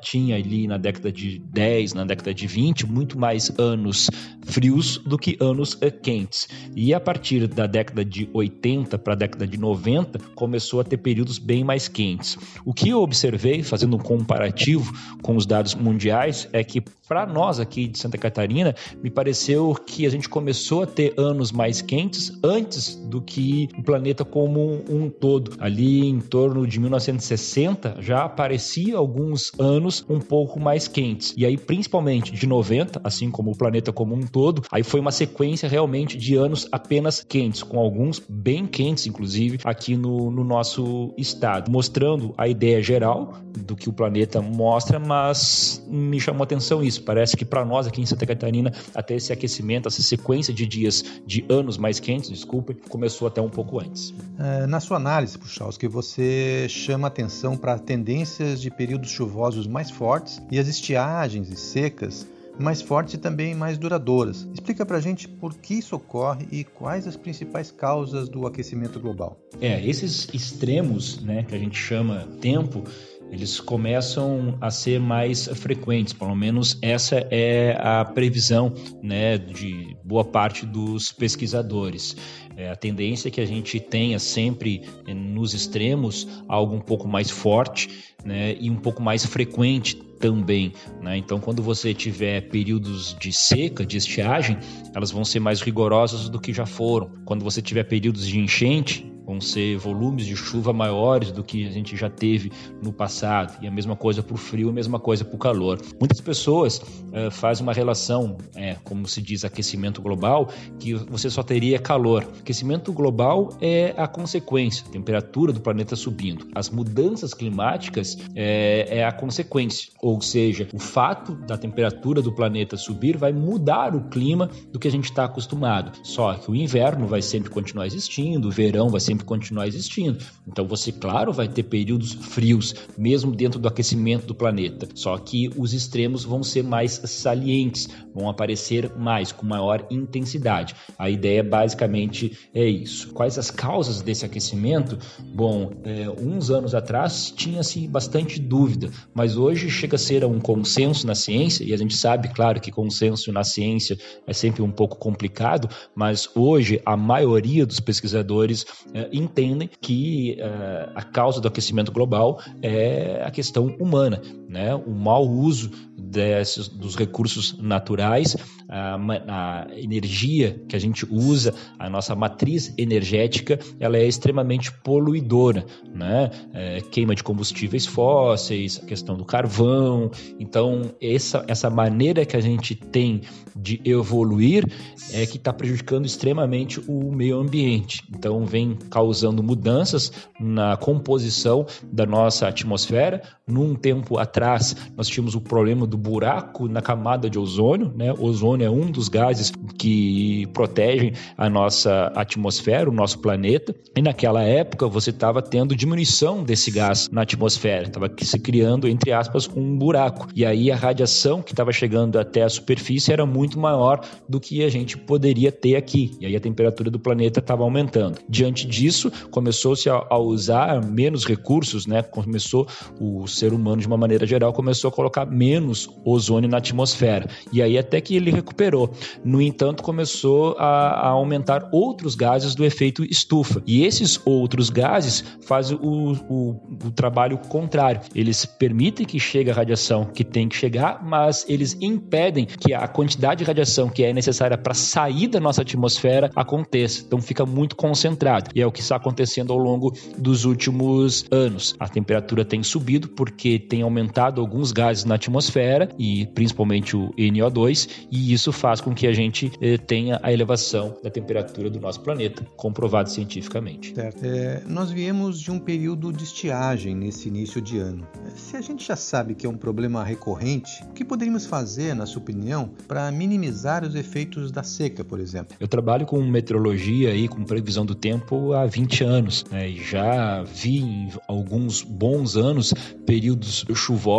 tinha 0.00 0.36
ali 0.36 0.66
na 0.66 0.76
década 0.76 1.10
de 1.10 1.38
10, 1.38 1.94
na 1.94 2.04
década 2.04 2.32
de 2.34 2.46
20, 2.46 2.86
muito 2.86 3.18
mais 3.18 3.50
anos 3.58 4.10
frios 4.42 4.98
do 4.98 5.18
que 5.18 5.36
anos 5.40 5.78
eh, 5.80 5.90
quentes. 5.90 6.48
E 6.74 6.92
a 6.92 7.00
partir 7.00 7.46
da 7.46 7.66
década 7.66 8.04
de 8.04 8.28
80 8.32 8.98
para 8.98 9.12
a 9.12 9.16
década 9.16 9.46
de 9.46 9.58
90, 9.58 10.18
começou 10.34 10.80
a 10.80 10.84
ter 10.84 10.96
períodos 10.96 11.38
bem 11.38 11.64
mais 11.64 11.88
quentes. 11.88 12.36
O 12.64 12.72
que 12.72 12.88
eu 12.88 13.00
observei, 13.00 13.62
fazendo 13.62 13.96
um 13.96 14.00
comparativo 14.00 14.92
com 15.22 15.36
os 15.36 15.46
dados 15.46 15.74
mundiais, 15.74 16.48
é 16.52 16.62
que 16.62 16.82
para 17.10 17.26
nós 17.26 17.58
aqui 17.58 17.88
de 17.88 17.98
Santa 17.98 18.16
Catarina, 18.16 18.72
me 19.02 19.10
pareceu 19.10 19.74
que 19.74 20.06
a 20.06 20.10
gente 20.10 20.28
começou 20.28 20.84
a 20.84 20.86
ter 20.86 21.12
anos 21.18 21.50
mais 21.50 21.82
quentes 21.82 22.32
antes 22.40 22.94
do 22.94 23.20
que 23.20 23.68
o 23.76 23.82
planeta 23.82 24.24
como 24.24 24.84
um 24.88 25.10
todo. 25.10 25.56
Ali 25.58 26.06
em 26.06 26.20
torno 26.20 26.64
de 26.64 26.78
1960 26.78 27.96
já 27.98 28.22
aparecia 28.22 28.96
alguns 28.96 29.39
anos 29.58 30.04
um 30.08 30.18
pouco 30.18 30.58
mais 30.58 30.88
quentes. 30.88 31.34
E 31.36 31.46
aí, 31.46 31.56
principalmente 31.56 32.32
de 32.32 32.46
90, 32.46 33.00
assim 33.04 33.30
como 33.30 33.52
o 33.52 33.56
planeta 33.56 33.92
como 33.92 34.14
um 34.14 34.26
todo, 34.26 34.62
aí 34.70 34.82
foi 34.82 35.00
uma 35.00 35.12
sequência 35.12 35.68
realmente 35.68 36.16
de 36.16 36.34
anos 36.34 36.66
apenas 36.72 37.22
quentes, 37.22 37.62
com 37.62 37.78
alguns 37.78 38.20
bem 38.28 38.66
quentes, 38.66 39.06
inclusive, 39.06 39.58
aqui 39.64 39.96
no, 39.96 40.30
no 40.30 40.44
nosso 40.44 41.14
estado, 41.16 41.70
mostrando 41.70 42.34
a 42.36 42.48
ideia 42.48 42.82
geral 42.82 43.38
do 43.56 43.76
que 43.76 43.88
o 43.88 43.92
planeta 43.92 44.40
mostra, 44.40 44.98
mas 44.98 45.84
me 45.88 46.20
chamou 46.20 46.42
atenção 46.42 46.82
isso. 46.82 47.02
Parece 47.02 47.36
que 47.36 47.44
para 47.44 47.64
nós 47.64 47.86
aqui 47.86 48.00
em 48.00 48.06
Santa 48.06 48.26
Catarina, 48.26 48.72
até 48.94 49.14
esse 49.14 49.32
aquecimento, 49.32 49.88
essa 49.88 50.02
sequência 50.02 50.52
de 50.52 50.66
dias, 50.66 51.04
de 51.26 51.44
anos 51.48 51.76
mais 51.78 52.00
quentes, 52.00 52.30
desculpe, 52.30 52.74
começou 52.88 53.28
até 53.28 53.40
um 53.40 53.48
pouco 53.48 53.80
antes. 53.80 54.14
É, 54.38 54.66
na 54.66 54.80
sua 54.80 54.96
análise, 54.96 55.38
que 55.78 55.88
você 55.88 56.66
chama 56.68 57.08
atenção 57.08 57.56
para 57.56 57.78
tendências 57.78 58.60
de 58.60 58.70
períodos 58.70 59.10
chuvosos 59.20 59.66
mais 59.66 59.90
fortes 59.90 60.40
e 60.50 60.58
as 60.58 60.66
estiagens 60.66 61.50
e 61.50 61.56
secas 61.56 62.26
mais 62.58 62.80
fortes 62.82 63.14
e 63.14 63.18
também 63.18 63.54
mais 63.54 63.78
duradouras. 63.78 64.46
Explica 64.52 64.84
para 64.84 64.96
a 64.96 65.00
gente 65.00 65.28
por 65.28 65.54
que 65.54 65.74
isso 65.74 65.96
ocorre 65.96 66.46
e 66.50 66.64
quais 66.64 67.06
as 67.06 67.16
principais 67.16 67.70
causas 67.70 68.28
do 68.28 68.46
aquecimento 68.46 68.98
global. 69.00 69.38
É, 69.60 69.86
esses 69.86 70.28
extremos, 70.34 71.22
né, 71.22 71.42
que 71.42 71.54
a 71.54 71.58
gente 71.58 71.78
chama 71.78 72.26
tempo, 72.40 72.84
eles 73.30 73.60
começam 73.60 74.58
a 74.60 74.70
ser 74.70 74.98
mais 74.98 75.46
frequentes, 75.46 76.12
pelo 76.12 76.34
menos 76.34 76.78
essa 76.82 77.26
é 77.30 77.76
a 77.80 78.04
previsão 78.04 78.72
né, 79.02 79.38
de 79.38 79.96
boa 80.04 80.24
parte 80.24 80.66
dos 80.66 81.12
pesquisadores. 81.12 82.16
É, 82.56 82.70
a 82.70 82.76
tendência 82.76 83.28
é 83.28 83.30
que 83.30 83.40
a 83.40 83.46
gente 83.46 83.78
tenha 83.78 84.18
sempre 84.18 84.82
eh, 85.06 85.14
nos 85.14 85.54
extremos 85.54 86.28
algo 86.48 86.74
um 86.74 86.80
pouco 86.80 87.06
mais 87.08 87.30
forte 87.30 87.88
né, 88.24 88.56
e 88.60 88.68
um 88.68 88.76
pouco 88.76 89.02
mais 89.02 89.24
frequente 89.24 89.94
também. 89.94 90.72
Né? 91.00 91.16
Então, 91.16 91.40
quando 91.40 91.62
você 91.62 91.94
tiver 91.94 92.42
períodos 92.48 93.16
de 93.18 93.32
seca, 93.32 93.86
de 93.86 93.96
estiagem, 93.96 94.58
elas 94.94 95.10
vão 95.10 95.24
ser 95.24 95.40
mais 95.40 95.62
rigorosas 95.62 96.28
do 96.28 96.38
que 96.38 96.52
já 96.52 96.66
foram. 96.66 97.10
Quando 97.24 97.42
você 97.42 97.62
tiver 97.62 97.84
períodos 97.84 98.26
de 98.26 98.38
enchente, 98.38 99.10
vão 99.30 99.40
ser 99.40 99.76
volumes 99.76 100.26
de 100.26 100.34
chuva 100.34 100.72
maiores 100.72 101.30
do 101.30 101.44
que 101.44 101.64
a 101.64 101.70
gente 101.70 101.96
já 101.96 102.10
teve 102.10 102.50
no 102.82 102.92
passado. 102.92 103.56
E 103.62 103.68
a 103.68 103.70
mesma 103.70 103.94
coisa 103.94 104.24
para 104.24 104.34
o 104.34 104.36
frio, 104.36 104.70
a 104.70 104.72
mesma 104.72 104.98
coisa 104.98 105.24
para 105.24 105.36
o 105.36 105.38
calor. 105.38 105.80
Muitas 106.00 106.20
pessoas 106.20 106.78
uh, 106.78 107.30
fazem 107.30 107.62
uma 107.62 107.72
relação, 107.72 108.36
é, 108.56 108.76
como 108.82 109.06
se 109.06 109.22
diz, 109.22 109.44
aquecimento 109.44 110.02
global, 110.02 110.48
que 110.80 110.94
você 110.94 111.30
só 111.30 111.44
teria 111.44 111.78
calor. 111.78 112.26
Aquecimento 112.40 112.92
global 112.92 113.56
é 113.60 113.94
a 113.96 114.08
consequência, 114.08 114.84
a 114.88 114.90
temperatura 114.90 115.52
do 115.52 115.60
planeta 115.60 115.94
subindo. 115.94 116.48
As 116.52 116.68
mudanças 116.68 117.32
climáticas 117.32 118.18
é, 118.34 118.98
é 118.98 119.04
a 119.04 119.12
consequência, 119.12 119.92
ou 120.02 120.20
seja, 120.20 120.66
o 120.72 120.78
fato 120.80 121.36
da 121.36 121.56
temperatura 121.56 122.20
do 122.20 122.32
planeta 122.32 122.76
subir 122.76 123.16
vai 123.16 123.32
mudar 123.32 123.94
o 123.94 124.08
clima 124.08 124.50
do 124.72 124.78
que 124.78 124.88
a 124.88 124.90
gente 124.90 125.04
está 125.04 125.24
acostumado. 125.24 125.92
Só 126.02 126.34
que 126.34 126.50
o 126.50 126.56
inverno 126.56 127.06
vai 127.06 127.22
sempre 127.22 127.48
continuar 127.48 127.86
existindo, 127.86 128.48
o 128.48 128.50
verão 128.50 128.88
vai 128.88 129.00
sempre 129.00 129.19
continuar 129.24 129.66
existindo. 129.66 130.18
Então 130.46 130.66
você, 130.66 130.92
claro, 130.92 131.32
vai 131.32 131.48
ter 131.48 131.64
períodos 131.64 132.12
frios, 132.12 132.74
mesmo 132.96 133.32
dentro 133.32 133.58
do 133.58 133.68
aquecimento 133.68 134.26
do 134.26 134.34
planeta. 134.34 134.88
Só 134.94 135.16
que 135.18 135.50
os 135.56 135.72
extremos 135.72 136.24
vão 136.24 136.42
ser 136.42 136.62
mais 136.62 137.00
salientes, 137.04 137.88
vão 138.14 138.28
aparecer 138.28 138.90
mais, 138.96 139.32
com 139.32 139.46
maior 139.46 139.86
intensidade. 139.90 140.74
A 140.98 141.10
ideia 141.10 141.42
basicamente 141.42 142.36
é 142.54 142.66
isso. 142.66 143.12
Quais 143.12 143.38
as 143.38 143.50
causas 143.50 144.02
desse 144.02 144.24
aquecimento? 144.24 144.98
Bom, 145.34 145.72
é, 145.84 146.08
uns 146.08 146.50
anos 146.50 146.74
atrás 146.74 147.32
tinha-se 147.34 147.86
bastante 147.86 148.40
dúvida, 148.40 148.90
mas 149.14 149.36
hoje 149.36 149.68
chega 149.70 149.96
a 149.96 149.98
ser 149.98 150.24
um 150.24 150.40
consenso 150.40 151.06
na 151.06 151.14
ciência, 151.14 151.64
e 151.64 151.72
a 151.72 151.76
gente 151.76 151.96
sabe, 151.96 152.28
claro, 152.28 152.60
que 152.60 152.70
consenso 152.70 153.32
na 153.32 153.44
ciência 153.44 153.98
é 154.26 154.32
sempre 154.32 154.62
um 154.62 154.70
pouco 154.70 154.96
complicado, 154.96 155.68
mas 155.94 156.28
hoje 156.34 156.80
a 156.84 156.96
maioria 156.96 157.66
dos 157.66 157.80
pesquisadores 157.80 158.64
é, 158.94 159.08
entendem 159.12 159.68
que 159.80 160.38
uh, 160.40 160.92
a 160.94 161.02
causa 161.02 161.40
do 161.40 161.48
aquecimento 161.48 161.92
global 161.92 162.40
é 162.62 163.22
a 163.24 163.30
questão 163.30 163.66
humana, 163.78 164.20
né? 164.50 164.74
o 164.74 164.90
mau 164.90 165.24
uso 165.24 165.70
desses, 165.96 166.66
dos 166.66 166.96
recursos 166.96 167.56
naturais, 167.56 168.36
a, 168.68 168.96
a, 169.28 169.66
energia 169.76 170.60
que 170.68 170.74
a 170.74 170.78
gente 170.78 171.06
usa, 171.08 171.54
a 171.78 171.88
nossa 171.88 172.16
matriz 172.16 172.74
energética, 172.76 173.60
ela 173.78 173.96
é 173.96 174.06
extremamente 174.06 174.72
poluidora, 174.72 175.64
né? 175.94 176.30
É, 176.52 176.80
queima 176.80 177.14
de 177.14 177.22
combustíveis 177.22 177.86
fósseis, 177.86 178.80
a 178.82 178.86
questão 178.86 179.16
do 179.16 179.24
carvão. 179.24 180.10
Então, 180.38 180.94
essa, 181.00 181.44
essa 181.46 181.70
maneira 181.70 182.24
que 182.24 182.36
a 182.36 182.40
gente 182.40 182.74
tem 182.74 183.22
de 183.54 183.80
evoluir 183.84 184.64
é 185.12 185.26
que 185.26 185.36
está 185.36 185.52
prejudicando 185.52 186.06
extremamente 186.06 186.80
o 186.88 187.12
meio 187.12 187.38
ambiente. 187.38 188.02
Então, 188.10 188.44
vem 188.44 188.76
causando 188.90 189.42
mudanças 189.42 190.12
na 190.40 190.76
composição 190.76 191.66
da 191.92 192.06
nossa 192.06 192.48
atmosfera. 192.48 193.22
Num 193.46 193.74
tempo 193.74 194.16
atrás, 194.16 194.39
atrás, 194.40 194.74
nós 194.96 195.06
tínhamos 195.06 195.34
o 195.34 195.40
problema 195.40 195.86
do 195.86 195.98
buraco 195.98 196.66
na 196.66 196.80
camada 196.80 197.28
de 197.28 197.38
ozônio, 197.38 197.92
né? 197.94 198.12
O 198.12 198.24
ozônio 198.24 198.66
é 198.66 198.70
um 198.70 198.90
dos 198.90 199.08
gases 199.08 199.52
que 199.78 200.46
protegem 200.54 201.12
a 201.36 201.50
nossa 201.50 202.10
atmosfera, 202.14 202.88
o 202.88 202.92
nosso 202.92 203.18
planeta. 203.18 203.74
E 203.94 204.00
naquela 204.00 204.42
época 204.42 204.88
você 204.88 205.10
estava 205.10 205.42
tendo 205.42 205.76
diminuição 205.76 206.42
desse 206.42 206.70
gás 206.70 207.08
na 207.10 207.22
atmosfera, 207.22 207.86
estava 207.86 208.10
se 208.18 208.38
criando, 208.38 208.88
entre 208.88 209.12
aspas, 209.12 209.48
um 209.54 209.76
buraco. 209.76 210.28
E 210.34 210.44
aí 210.44 210.70
a 210.70 210.76
radiação 210.76 211.42
que 211.42 211.52
estava 211.52 211.72
chegando 211.72 212.18
até 212.18 212.42
a 212.42 212.48
superfície 212.48 213.12
era 213.12 213.26
muito 213.26 213.58
maior 213.58 214.00
do 214.28 214.40
que 214.40 214.64
a 214.64 214.68
gente 214.70 214.96
poderia 214.96 215.52
ter 215.52 215.76
aqui. 215.76 216.16
E 216.20 216.26
aí 216.26 216.34
a 216.34 216.40
temperatura 216.40 216.90
do 216.90 216.98
planeta 216.98 217.40
estava 217.40 217.62
aumentando. 217.62 218.18
Diante 218.28 218.66
disso, 218.66 219.10
começou-se 219.30 219.88
a, 219.90 220.06
a, 220.08 220.18
usar 220.18 220.84
menos 220.84 221.26
recursos, 221.26 221.86
né? 221.86 222.02
Começou 222.02 222.66
o 222.98 223.26
ser 223.26 223.52
humano, 223.52 223.80
de 223.80 223.86
uma 223.86 223.96
maneira 223.96 224.26
geral, 224.30 224.52
começou 224.52 224.88
a 224.88 224.92
colocar 224.92 225.26
menos 225.26 225.88
ozônio 226.04 226.48
na 226.48 226.58
atmosfera. 226.58 227.28
E 227.52 227.62
aí 227.62 227.76
até 227.78 228.00
que 228.00 228.16
ele 228.16 228.30
recuperou. 228.30 228.90
No 229.24 229.40
entanto, 229.40 229.82
começou 229.82 230.56
a, 230.58 230.90
a 230.90 231.08
aumentar 231.08 231.68
outros 231.72 232.14
gases 232.14 232.54
do 232.54 232.64
efeito 232.64 233.04
estufa. 233.04 233.62
E 233.66 233.84
esses 233.84 234.20
outros 234.24 234.70
gases 234.70 235.24
fazem 235.42 235.78
o, 235.80 236.12
o, 236.28 236.50
o 236.86 236.90
trabalho 236.90 237.38
contrário. 237.38 238.00
Eles 238.14 238.44
permitem 238.44 239.06
que 239.06 239.18
chegue 239.18 239.50
a 239.50 239.54
radiação 239.54 240.04
que 240.04 240.24
tem 240.24 240.48
que 240.48 240.56
chegar, 240.56 241.04
mas 241.04 241.44
eles 241.48 241.76
impedem 241.80 242.46
que 242.46 242.72
a 242.72 242.86
quantidade 242.86 243.40
de 243.40 243.44
radiação 243.44 243.88
que 243.88 244.04
é 244.04 244.12
necessária 244.12 244.56
para 244.56 244.74
sair 244.74 245.28
da 245.28 245.40
nossa 245.40 245.62
atmosfera 245.62 246.30
aconteça. 246.36 247.02
Então 247.06 247.20
fica 247.20 247.44
muito 247.44 247.76
concentrado. 247.76 248.50
E 248.54 248.60
é 248.60 248.66
o 248.66 248.72
que 248.72 248.80
está 248.80 248.96
acontecendo 248.96 249.52
ao 249.52 249.58
longo 249.58 249.92
dos 250.16 250.44
últimos 250.44 251.24
anos. 251.30 251.74
A 251.78 251.88
temperatura 251.88 252.44
tem 252.44 252.62
subido 252.62 253.08
porque 253.08 253.58
tem 253.58 253.82
aumentado 253.82 254.19
alguns 254.26 254.72
gases 254.72 255.04
na 255.04 255.14
atmosfera 255.14 255.88
e 255.98 256.26
principalmente 256.26 256.96
o 256.96 257.10
NO2, 257.16 258.06
e 258.10 258.32
isso 258.32 258.52
faz 258.52 258.80
com 258.80 258.94
que 258.94 259.06
a 259.06 259.12
gente 259.12 259.50
eh, 259.60 259.78
tenha 259.78 260.20
a 260.22 260.32
elevação 260.32 260.96
da 261.02 261.10
temperatura 261.10 261.70
do 261.70 261.80
nosso 261.80 262.00
planeta, 262.00 262.44
comprovado 262.56 263.10
cientificamente. 263.10 263.94
Certo. 263.94 264.24
É, 264.24 264.62
nós 264.66 264.90
viemos 264.90 265.40
de 265.40 265.50
um 265.50 265.58
período 265.58 266.12
de 266.12 266.24
estiagem 266.24 266.94
nesse 266.94 267.28
início 267.28 267.60
de 267.60 267.78
ano. 267.78 268.06
Se 268.34 268.56
a 268.56 268.60
gente 268.60 268.86
já 268.86 268.96
sabe 268.96 269.34
que 269.34 269.46
é 269.46 269.48
um 269.48 269.56
problema 269.56 270.04
recorrente, 270.04 270.82
o 270.84 270.92
que 270.92 271.04
poderíamos 271.04 271.46
fazer, 271.46 271.94
na 271.94 272.06
sua 272.06 272.20
opinião, 272.20 272.70
para 272.86 273.10
minimizar 273.10 273.84
os 273.84 273.94
efeitos 273.94 274.50
da 274.50 274.62
seca, 274.62 275.04
por 275.04 275.20
exemplo? 275.20 275.56
Eu 275.58 275.68
trabalho 275.68 276.06
com 276.06 276.20
meteorologia 276.22 277.14
e 277.14 277.28
com 277.28 277.44
previsão 277.44 277.86
do 277.86 277.94
tempo 277.94 278.52
há 278.52 278.66
20 278.66 279.04
anos. 279.04 279.44
Né? 279.50 279.70
E 279.70 279.82
já 279.82 280.42
vi 280.42 280.78
em 280.78 281.08
alguns 281.26 281.82
bons 281.82 282.36
anos 282.36 282.74
períodos 283.06 283.64
chuvosos 283.74 284.09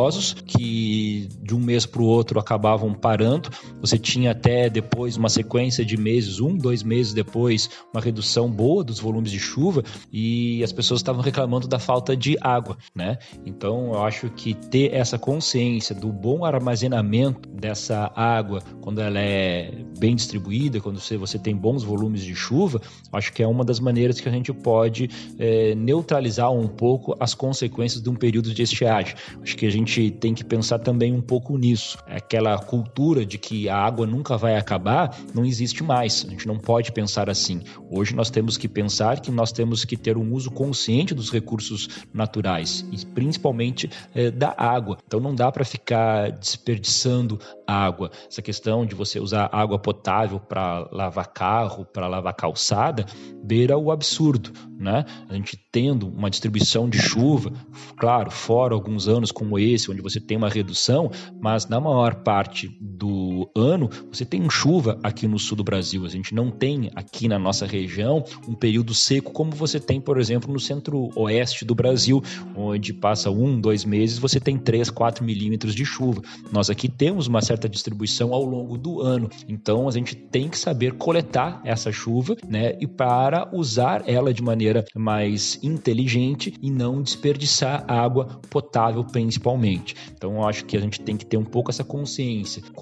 que 0.45 1.27
de 1.41 1.55
um 1.55 1.59
mês 1.59 1.85
para 1.85 2.01
o 2.01 2.05
outro 2.05 2.39
acabavam 2.39 2.93
parando. 2.93 3.49
Você 3.79 3.97
tinha 3.97 4.31
até 4.31 4.69
depois 4.69 5.17
uma 5.17 5.29
sequência 5.29 5.83
de 5.83 5.97
meses, 5.97 6.39
um, 6.39 6.55
dois 6.55 6.83
meses 6.83 7.13
depois, 7.13 7.69
uma 7.93 8.01
redução 8.01 8.49
boa 8.49 8.83
dos 8.83 8.99
volumes 8.99 9.31
de 9.31 9.39
chuva 9.39 9.83
e 10.11 10.63
as 10.63 10.71
pessoas 10.71 10.99
estavam 10.99 11.21
reclamando 11.21 11.67
da 11.67 11.79
falta 11.79 12.15
de 12.15 12.37
água, 12.39 12.77
né? 12.95 13.17
Então 13.45 13.93
eu 13.93 14.03
acho 14.03 14.29
que 14.29 14.53
ter 14.53 14.93
essa 14.93 15.17
consciência 15.17 15.95
do 15.95 16.11
bom 16.11 16.45
armazenamento 16.45 17.49
dessa 17.49 18.11
água 18.15 18.61
quando 18.81 19.01
ela 19.01 19.19
é 19.19 19.71
bem 19.99 20.15
distribuída, 20.15 20.79
quando 20.79 20.99
você, 20.99 21.17
você 21.17 21.37
tem 21.37 21.55
bons 21.55 21.83
volumes 21.83 22.23
de 22.23 22.35
chuva, 22.35 22.81
acho 23.11 23.33
que 23.33 23.43
é 23.43 23.47
uma 23.47 23.63
das 23.63 23.79
maneiras 23.79 24.19
que 24.19 24.29
a 24.29 24.31
gente 24.31 24.53
pode 24.53 25.09
é, 25.37 25.75
neutralizar 25.75 26.51
um 26.51 26.67
pouco 26.67 27.15
as 27.19 27.33
consequências 27.33 28.01
de 28.01 28.09
um 28.09 28.15
período 28.15 28.53
de 28.53 28.61
estiagem. 28.61 29.15
Acho 29.41 29.55
que 29.57 29.65
a 29.65 29.71
gente 29.81 30.11
tem 30.11 30.33
que 30.33 30.43
pensar 30.43 30.79
também 30.79 31.13
um 31.13 31.21
pouco 31.21 31.57
nisso. 31.57 31.97
Aquela 32.07 32.57
cultura 32.57 33.25
de 33.25 33.37
que 33.37 33.67
a 33.69 33.77
água 33.77 34.05
nunca 34.05 34.37
vai 34.37 34.55
acabar 34.55 35.17
não 35.33 35.45
existe 35.45 35.83
mais. 35.83 36.25
A 36.27 36.29
gente 36.29 36.47
não 36.47 36.57
pode 36.57 36.91
pensar 36.91 37.29
assim. 37.29 37.61
Hoje 37.89 38.15
nós 38.15 38.29
temos 38.29 38.57
que 38.57 38.67
pensar 38.67 39.19
que 39.19 39.31
nós 39.31 39.51
temos 39.51 39.83
que 39.85 39.97
ter 39.97 40.17
um 40.17 40.33
uso 40.33 40.51
consciente 40.51 41.13
dos 41.13 41.31
recursos 41.31 41.89
naturais 42.13 42.85
e 42.91 43.05
principalmente 43.05 43.89
é, 44.13 44.31
da 44.31 44.53
água. 44.57 44.97
Então 45.05 45.19
não 45.19 45.35
dá 45.35 45.51
para 45.51 45.65
ficar 45.65 46.31
desperdiçando 46.31 47.39
água. 47.65 48.11
Essa 48.29 48.41
questão 48.41 48.85
de 48.85 48.95
você 48.95 49.19
usar 49.19 49.49
água 49.51 49.79
potável 49.79 50.39
para 50.39 50.87
lavar 50.91 51.27
carro, 51.27 51.85
para 51.85 52.07
lavar 52.07 52.33
calçada, 52.33 53.05
beira 53.43 53.77
o 53.77 53.91
absurdo, 53.91 54.51
né? 54.77 55.05
A 55.29 55.33
gente 55.33 55.57
tendo 55.71 56.07
uma 56.07 56.29
distribuição 56.29 56.89
de 56.89 56.99
chuva, 56.99 57.51
claro, 57.97 58.29
fora 58.29 58.73
alguns 58.73 59.07
anos 59.07 59.31
como 59.31 59.57
esse, 59.57 59.70
onde 59.89 60.01
você 60.01 60.19
tem 60.19 60.37
uma 60.37 60.49
redução, 60.49 61.11
mas 61.39 61.67
na 61.67 61.79
maior 61.79 62.15
parte 62.23 62.69
do 62.79 63.30
ano 63.55 63.89
você 64.11 64.25
tem 64.25 64.49
chuva 64.49 64.99
aqui 65.03 65.27
no 65.27 65.39
sul 65.39 65.57
do 65.57 65.63
Brasil. 65.63 66.05
A 66.05 66.09
gente 66.09 66.33
não 66.33 66.51
tem 66.51 66.91
aqui 66.95 67.27
na 67.27 67.39
nossa 67.39 67.65
região 67.65 68.23
um 68.47 68.53
período 68.53 68.93
seco 68.93 69.31
como 69.31 69.51
você 69.51 69.79
tem, 69.79 69.99
por 69.99 70.19
exemplo, 70.19 70.51
no 70.51 70.59
centro-oeste 70.59 71.65
do 71.65 71.75
Brasil, 71.75 72.21
onde 72.55 72.93
passa 72.93 73.29
um, 73.31 73.59
dois 73.59 73.85
meses, 73.85 74.17
você 74.17 74.39
tem 74.39 74.57
3, 74.57 74.89
4 74.89 75.23
milímetros 75.23 75.73
de 75.73 75.85
chuva. 75.85 76.21
Nós 76.51 76.69
aqui 76.69 76.87
temos 76.87 77.27
uma 77.27 77.41
certa 77.41 77.67
distribuição 77.67 78.33
ao 78.33 78.43
longo 78.43 78.77
do 78.77 79.01
ano, 79.01 79.29
então 79.47 79.87
a 79.87 79.91
gente 79.91 80.15
tem 80.15 80.49
que 80.49 80.57
saber 80.57 80.93
coletar 80.93 81.61
essa 81.63 81.91
chuva, 81.91 82.35
né, 82.47 82.77
e 82.79 82.87
para 82.87 83.49
usar 83.53 84.03
ela 84.07 84.33
de 84.33 84.41
maneira 84.41 84.85
mais 84.95 85.59
inteligente 85.63 86.53
e 86.61 86.69
não 86.69 87.01
desperdiçar 87.01 87.85
água 87.87 88.39
potável 88.49 89.03
principalmente. 89.03 89.95
Então 90.13 90.35
eu 90.35 90.47
acho 90.47 90.65
que 90.65 90.77
a 90.77 90.79
gente 90.79 90.99
tem 91.01 91.17
que 91.17 91.25
ter 91.25 91.37
um 91.37 91.45
pouco 91.45 91.71
essa 91.71 91.83
consciência. 91.83 92.63
O 92.69 92.73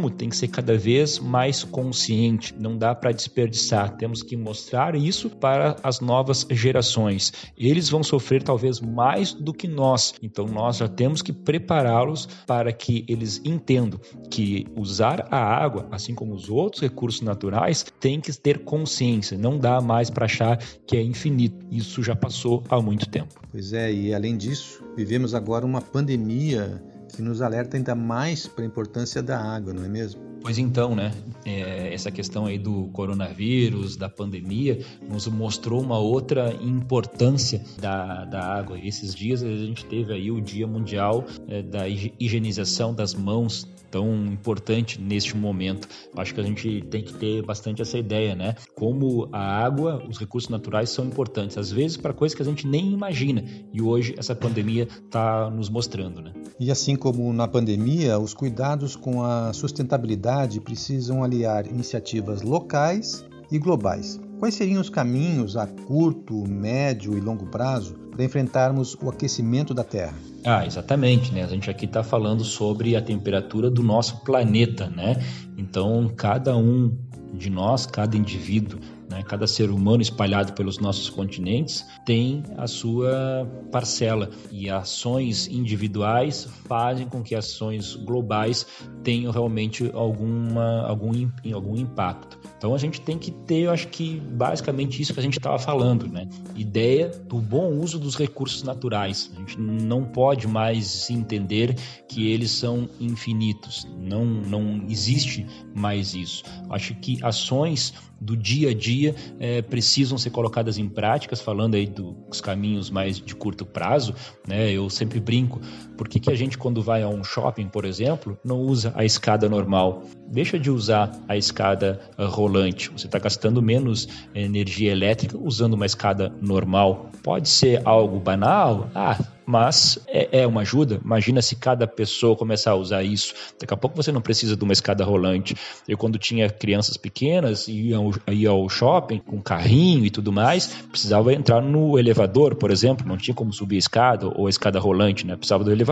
consumo 0.00 0.10
tem 0.10 0.28
que 0.30 0.36
ser 0.36 0.48
cada 0.48 0.76
vez 0.76 1.18
mais 1.18 1.62
consciente, 1.62 2.54
não 2.58 2.76
dá 2.76 2.94
para 2.94 3.12
desperdiçar. 3.12 3.96
Temos 3.96 4.22
que 4.22 4.36
mostrar 4.36 4.94
isso 4.94 5.28
para 5.28 5.76
as 5.82 6.00
novas 6.00 6.46
gerações. 6.50 7.32
Eles 7.56 7.90
vão 7.90 8.02
sofrer 8.02 8.42
talvez 8.42 8.80
mais 8.80 9.34
do 9.34 9.52
que 9.52 9.68
nós. 9.68 10.14
Então 10.22 10.46
nós 10.46 10.78
já 10.78 10.88
temos 10.88 11.20
que 11.20 11.32
prepará-los 11.32 12.26
para 12.46 12.72
que 12.72 13.04
eles 13.08 13.40
entendam 13.44 14.00
que 14.30 14.66
usar 14.76 15.28
a 15.30 15.38
água, 15.38 15.86
assim 15.90 16.14
como 16.14 16.34
os 16.34 16.48
outros 16.48 16.82
recursos 16.82 17.20
naturais, 17.20 17.84
tem 18.00 18.20
que 18.20 18.32
ter 18.32 18.60
consciência. 18.60 19.36
Não 19.36 19.58
dá 19.58 19.80
mais 19.80 20.08
para 20.08 20.24
achar 20.24 20.56
que 20.86 20.96
é 20.96 21.02
infinito. 21.02 21.66
Isso 21.70 22.02
já 22.02 22.16
passou 22.16 22.62
há 22.68 22.80
muito 22.80 23.08
tempo. 23.08 23.34
Pois 23.50 23.72
é, 23.72 23.92
e 23.92 24.14
além 24.14 24.36
disso, 24.36 24.82
vivemos 24.96 25.34
agora 25.34 25.66
uma 25.66 25.82
pandemia 25.82 26.82
que 27.10 27.22
nos 27.22 27.42
alerta 27.42 27.76
ainda 27.76 27.94
mais 27.94 28.46
para 28.46 28.64
a 28.64 28.66
importância 28.66 29.22
da 29.22 29.38
água, 29.38 29.72
não 29.72 29.84
é 29.84 29.88
mesmo? 29.88 30.29
Pois 30.42 30.58
então, 30.58 30.94
né? 30.94 31.12
É, 31.44 31.92
essa 31.92 32.10
questão 32.10 32.46
aí 32.46 32.58
do 32.58 32.88
coronavírus, 32.92 33.96
da 33.96 34.08
pandemia, 34.08 34.80
nos 35.08 35.26
mostrou 35.26 35.80
uma 35.80 35.98
outra 35.98 36.54
importância 36.62 37.62
da, 37.78 38.24
da 38.24 38.42
água. 38.42 38.78
Esses 38.78 39.14
dias 39.14 39.42
a 39.42 39.48
gente 39.48 39.84
teve 39.84 40.12
aí 40.12 40.30
o 40.30 40.40
Dia 40.40 40.66
Mundial 40.66 41.24
é, 41.46 41.62
da 41.62 41.86
Higienização 41.88 42.94
das 42.94 43.14
Mãos, 43.14 43.68
tão 43.90 44.26
importante 44.26 45.00
neste 45.00 45.36
momento. 45.36 45.88
Acho 46.16 46.32
que 46.32 46.40
a 46.40 46.44
gente 46.44 46.82
tem 46.82 47.02
que 47.02 47.12
ter 47.14 47.42
bastante 47.42 47.82
essa 47.82 47.98
ideia, 47.98 48.34
né? 48.34 48.54
Como 48.76 49.28
a 49.32 49.40
água, 49.40 50.02
os 50.08 50.16
recursos 50.16 50.48
naturais 50.48 50.90
são 50.90 51.04
importantes, 51.04 51.58
às 51.58 51.72
vezes 51.72 51.96
para 51.96 52.12
coisas 52.12 52.36
que 52.36 52.42
a 52.42 52.44
gente 52.44 52.66
nem 52.66 52.92
imagina. 52.92 53.44
E 53.72 53.82
hoje 53.82 54.14
essa 54.16 54.34
pandemia 54.34 54.86
está 55.04 55.50
nos 55.50 55.68
mostrando, 55.68 56.22
né? 56.22 56.32
E 56.58 56.70
assim 56.70 56.94
como 56.94 57.32
na 57.32 57.48
pandemia, 57.48 58.18
os 58.18 58.32
cuidados 58.32 58.94
com 58.94 59.24
a 59.24 59.52
sustentabilidade 59.52 60.29
precisam 60.60 61.24
aliar 61.24 61.66
iniciativas 61.66 62.42
locais 62.42 63.24
e 63.50 63.58
globais. 63.58 64.20
Quais 64.38 64.54
seriam 64.54 64.80
os 64.80 64.88
caminhos 64.88 65.56
a 65.56 65.66
curto, 65.66 66.46
médio 66.48 67.16
e 67.16 67.20
longo 67.20 67.46
prazo 67.46 67.94
para 68.10 68.24
enfrentarmos 68.24 68.96
o 69.02 69.10
aquecimento 69.10 69.74
da 69.74 69.84
Terra? 69.84 70.14
Ah, 70.44 70.64
exatamente, 70.64 71.32
né? 71.32 71.44
A 71.44 71.46
gente 71.46 71.68
aqui 71.68 71.84
está 71.84 72.02
falando 72.02 72.44
sobre 72.44 72.96
a 72.96 73.02
temperatura 73.02 73.70
do 73.70 73.82
nosso 73.82 74.24
planeta, 74.24 74.88
né? 74.88 75.22
Então, 75.58 76.10
cada 76.16 76.56
um 76.56 76.96
de 77.34 77.50
nós, 77.50 77.84
cada 77.86 78.16
indivíduo, 78.16 78.80
né? 79.10 79.22
cada 79.22 79.46
ser 79.46 79.70
humano 79.70 80.00
espalhado 80.00 80.52
pelos 80.52 80.78
nossos 80.78 81.10
continentes 81.10 81.84
tem 82.06 82.44
a 82.56 82.66
sua 82.66 83.46
parcela 83.70 84.30
e 84.50 84.70
ações 84.70 85.48
individuais 85.48 86.48
fazem 86.66 87.06
com 87.06 87.22
que 87.22 87.34
ações 87.34 87.96
globais 87.96 88.66
tenham 89.02 89.32
realmente 89.32 89.90
alguma, 89.92 90.86
algum, 90.86 91.10
algum 91.52 91.76
impacto. 91.76 92.38
Então 92.56 92.74
a 92.74 92.78
gente 92.78 93.00
tem 93.00 93.18
que 93.18 93.30
ter, 93.30 93.62
eu 93.62 93.70
acho 93.70 93.88
que 93.88 94.20
basicamente 94.20 95.00
isso 95.00 95.12
que 95.12 95.20
a 95.20 95.22
gente 95.22 95.38
estava 95.38 95.58
falando, 95.58 96.06
né? 96.06 96.28
Ideia 96.54 97.08
do 97.08 97.38
bom 97.38 97.72
uso 97.72 97.98
dos 97.98 98.16
recursos 98.16 98.62
naturais. 98.62 99.30
A 99.34 99.40
gente 99.40 99.58
não 99.58 100.04
pode 100.04 100.46
mais 100.46 101.08
entender 101.10 101.74
que 102.06 102.30
eles 102.30 102.50
são 102.50 102.88
infinitos. 103.00 103.88
Não, 103.98 104.24
não 104.24 104.84
existe 104.88 105.46
mais 105.74 106.14
isso. 106.14 106.42
Acho 106.68 106.94
que 106.94 107.18
ações 107.24 107.94
do 108.20 108.36
dia 108.36 108.70
a 108.70 108.74
dia 108.74 109.14
é, 109.38 109.62
precisam 109.62 110.18
ser 110.18 110.30
colocadas 110.30 110.76
em 110.78 110.88
práticas, 110.88 111.40
falando 111.40 111.74
aí 111.74 111.86
dos 111.86 112.40
caminhos 112.40 112.90
mais 112.90 113.18
de 113.18 113.34
curto 113.34 113.64
prazo, 113.64 114.14
né? 114.46 114.70
Eu 114.70 114.90
sempre 114.90 115.18
brinco, 115.18 115.60
por 116.00 116.08
que, 116.08 116.18
que 116.18 116.30
a 116.30 116.34
gente 116.34 116.56
quando 116.56 116.80
vai 116.80 117.02
a 117.02 117.10
um 117.10 117.22
shopping, 117.22 117.68
por 117.68 117.84
exemplo, 117.84 118.38
não 118.42 118.58
usa 118.58 118.90
a 118.96 119.04
escada 119.04 119.50
normal? 119.50 120.04
Deixa 120.26 120.58
de 120.58 120.70
usar 120.70 121.12
a 121.28 121.36
escada 121.36 122.00
uh, 122.16 122.24
rolante. 122.24 122.88
Você 122.88 123.04
está 123.04 123.18
gastando 123.18 123.60
menos 123.60 124.08
energia 124.34 124.92
elétrica 124.92 125.36
usando 125.36 125.74
uma 125.74 125.84
escada 125.84 126.32
normal. 126.40 127.10
Pode 127.22 127.50
ser 127.50 127.82
algo 127.84 128.18
banal, 128.18 128.88
ah, 128.94 129.18
mas 129.50 129.98
é, 130.06 130.42
é, 130.42 130.46
uma 130.46 130.60
ajuda. 130.60 131.00
Imagina 131.04 131.42
se 131.42 131.56
cada 131.56 131.84
pessoa 131.84 132.36
começar 132.36 132.70
a 132.70 132.76
usar 132.76 133.02
isso. 133.02 133.34
Daqui 133.58 133.74
a 133.74 133.76
pouco 133.76 133.96
você 133.96 134.12
não 134.12 134.20
precisa 134.20 134.56
de 134.56 134.62
uma 134.62 134.72
escada 134.72 135.04
rolante. 135.04 135.56
Eu, 135.88 135.98
quando 135.98 136.18
tinha 136.18 136.48
crianças 136.48 136.96
pequenas, 136.96 137.66
ia 137.66 137.96
ao, 137.96 138.12
ia 138.30 138.50
ao 138.50 138.68
shopping 138.68 139.18
com 139.18 139.42
carrinho 139.42 140.06
e 140.06 140.10
tudo 140.10 140.32
mais, 140.32 140.68
precisava 140.88 141.34
entrar 141.34 141.60
no 141.60 141.98
elevador, 141.98 142.54
por 142.54 142.70
exemplo, 142.70 143.06
não 143.06 143.16
tinha 143.16 143.34
como 143.34 143.52
subir 143.52 143.74
a 143.74 143.80
escada 143.80 144.28
ou 144.28 144.46
a 144.46 144.50
escada 144.50 144.78
rolante, 144.78 145.26
né? 145.26 145.34
precisava 145.34 145.64
do 145.64 145.72
elevador. 145.72 145.89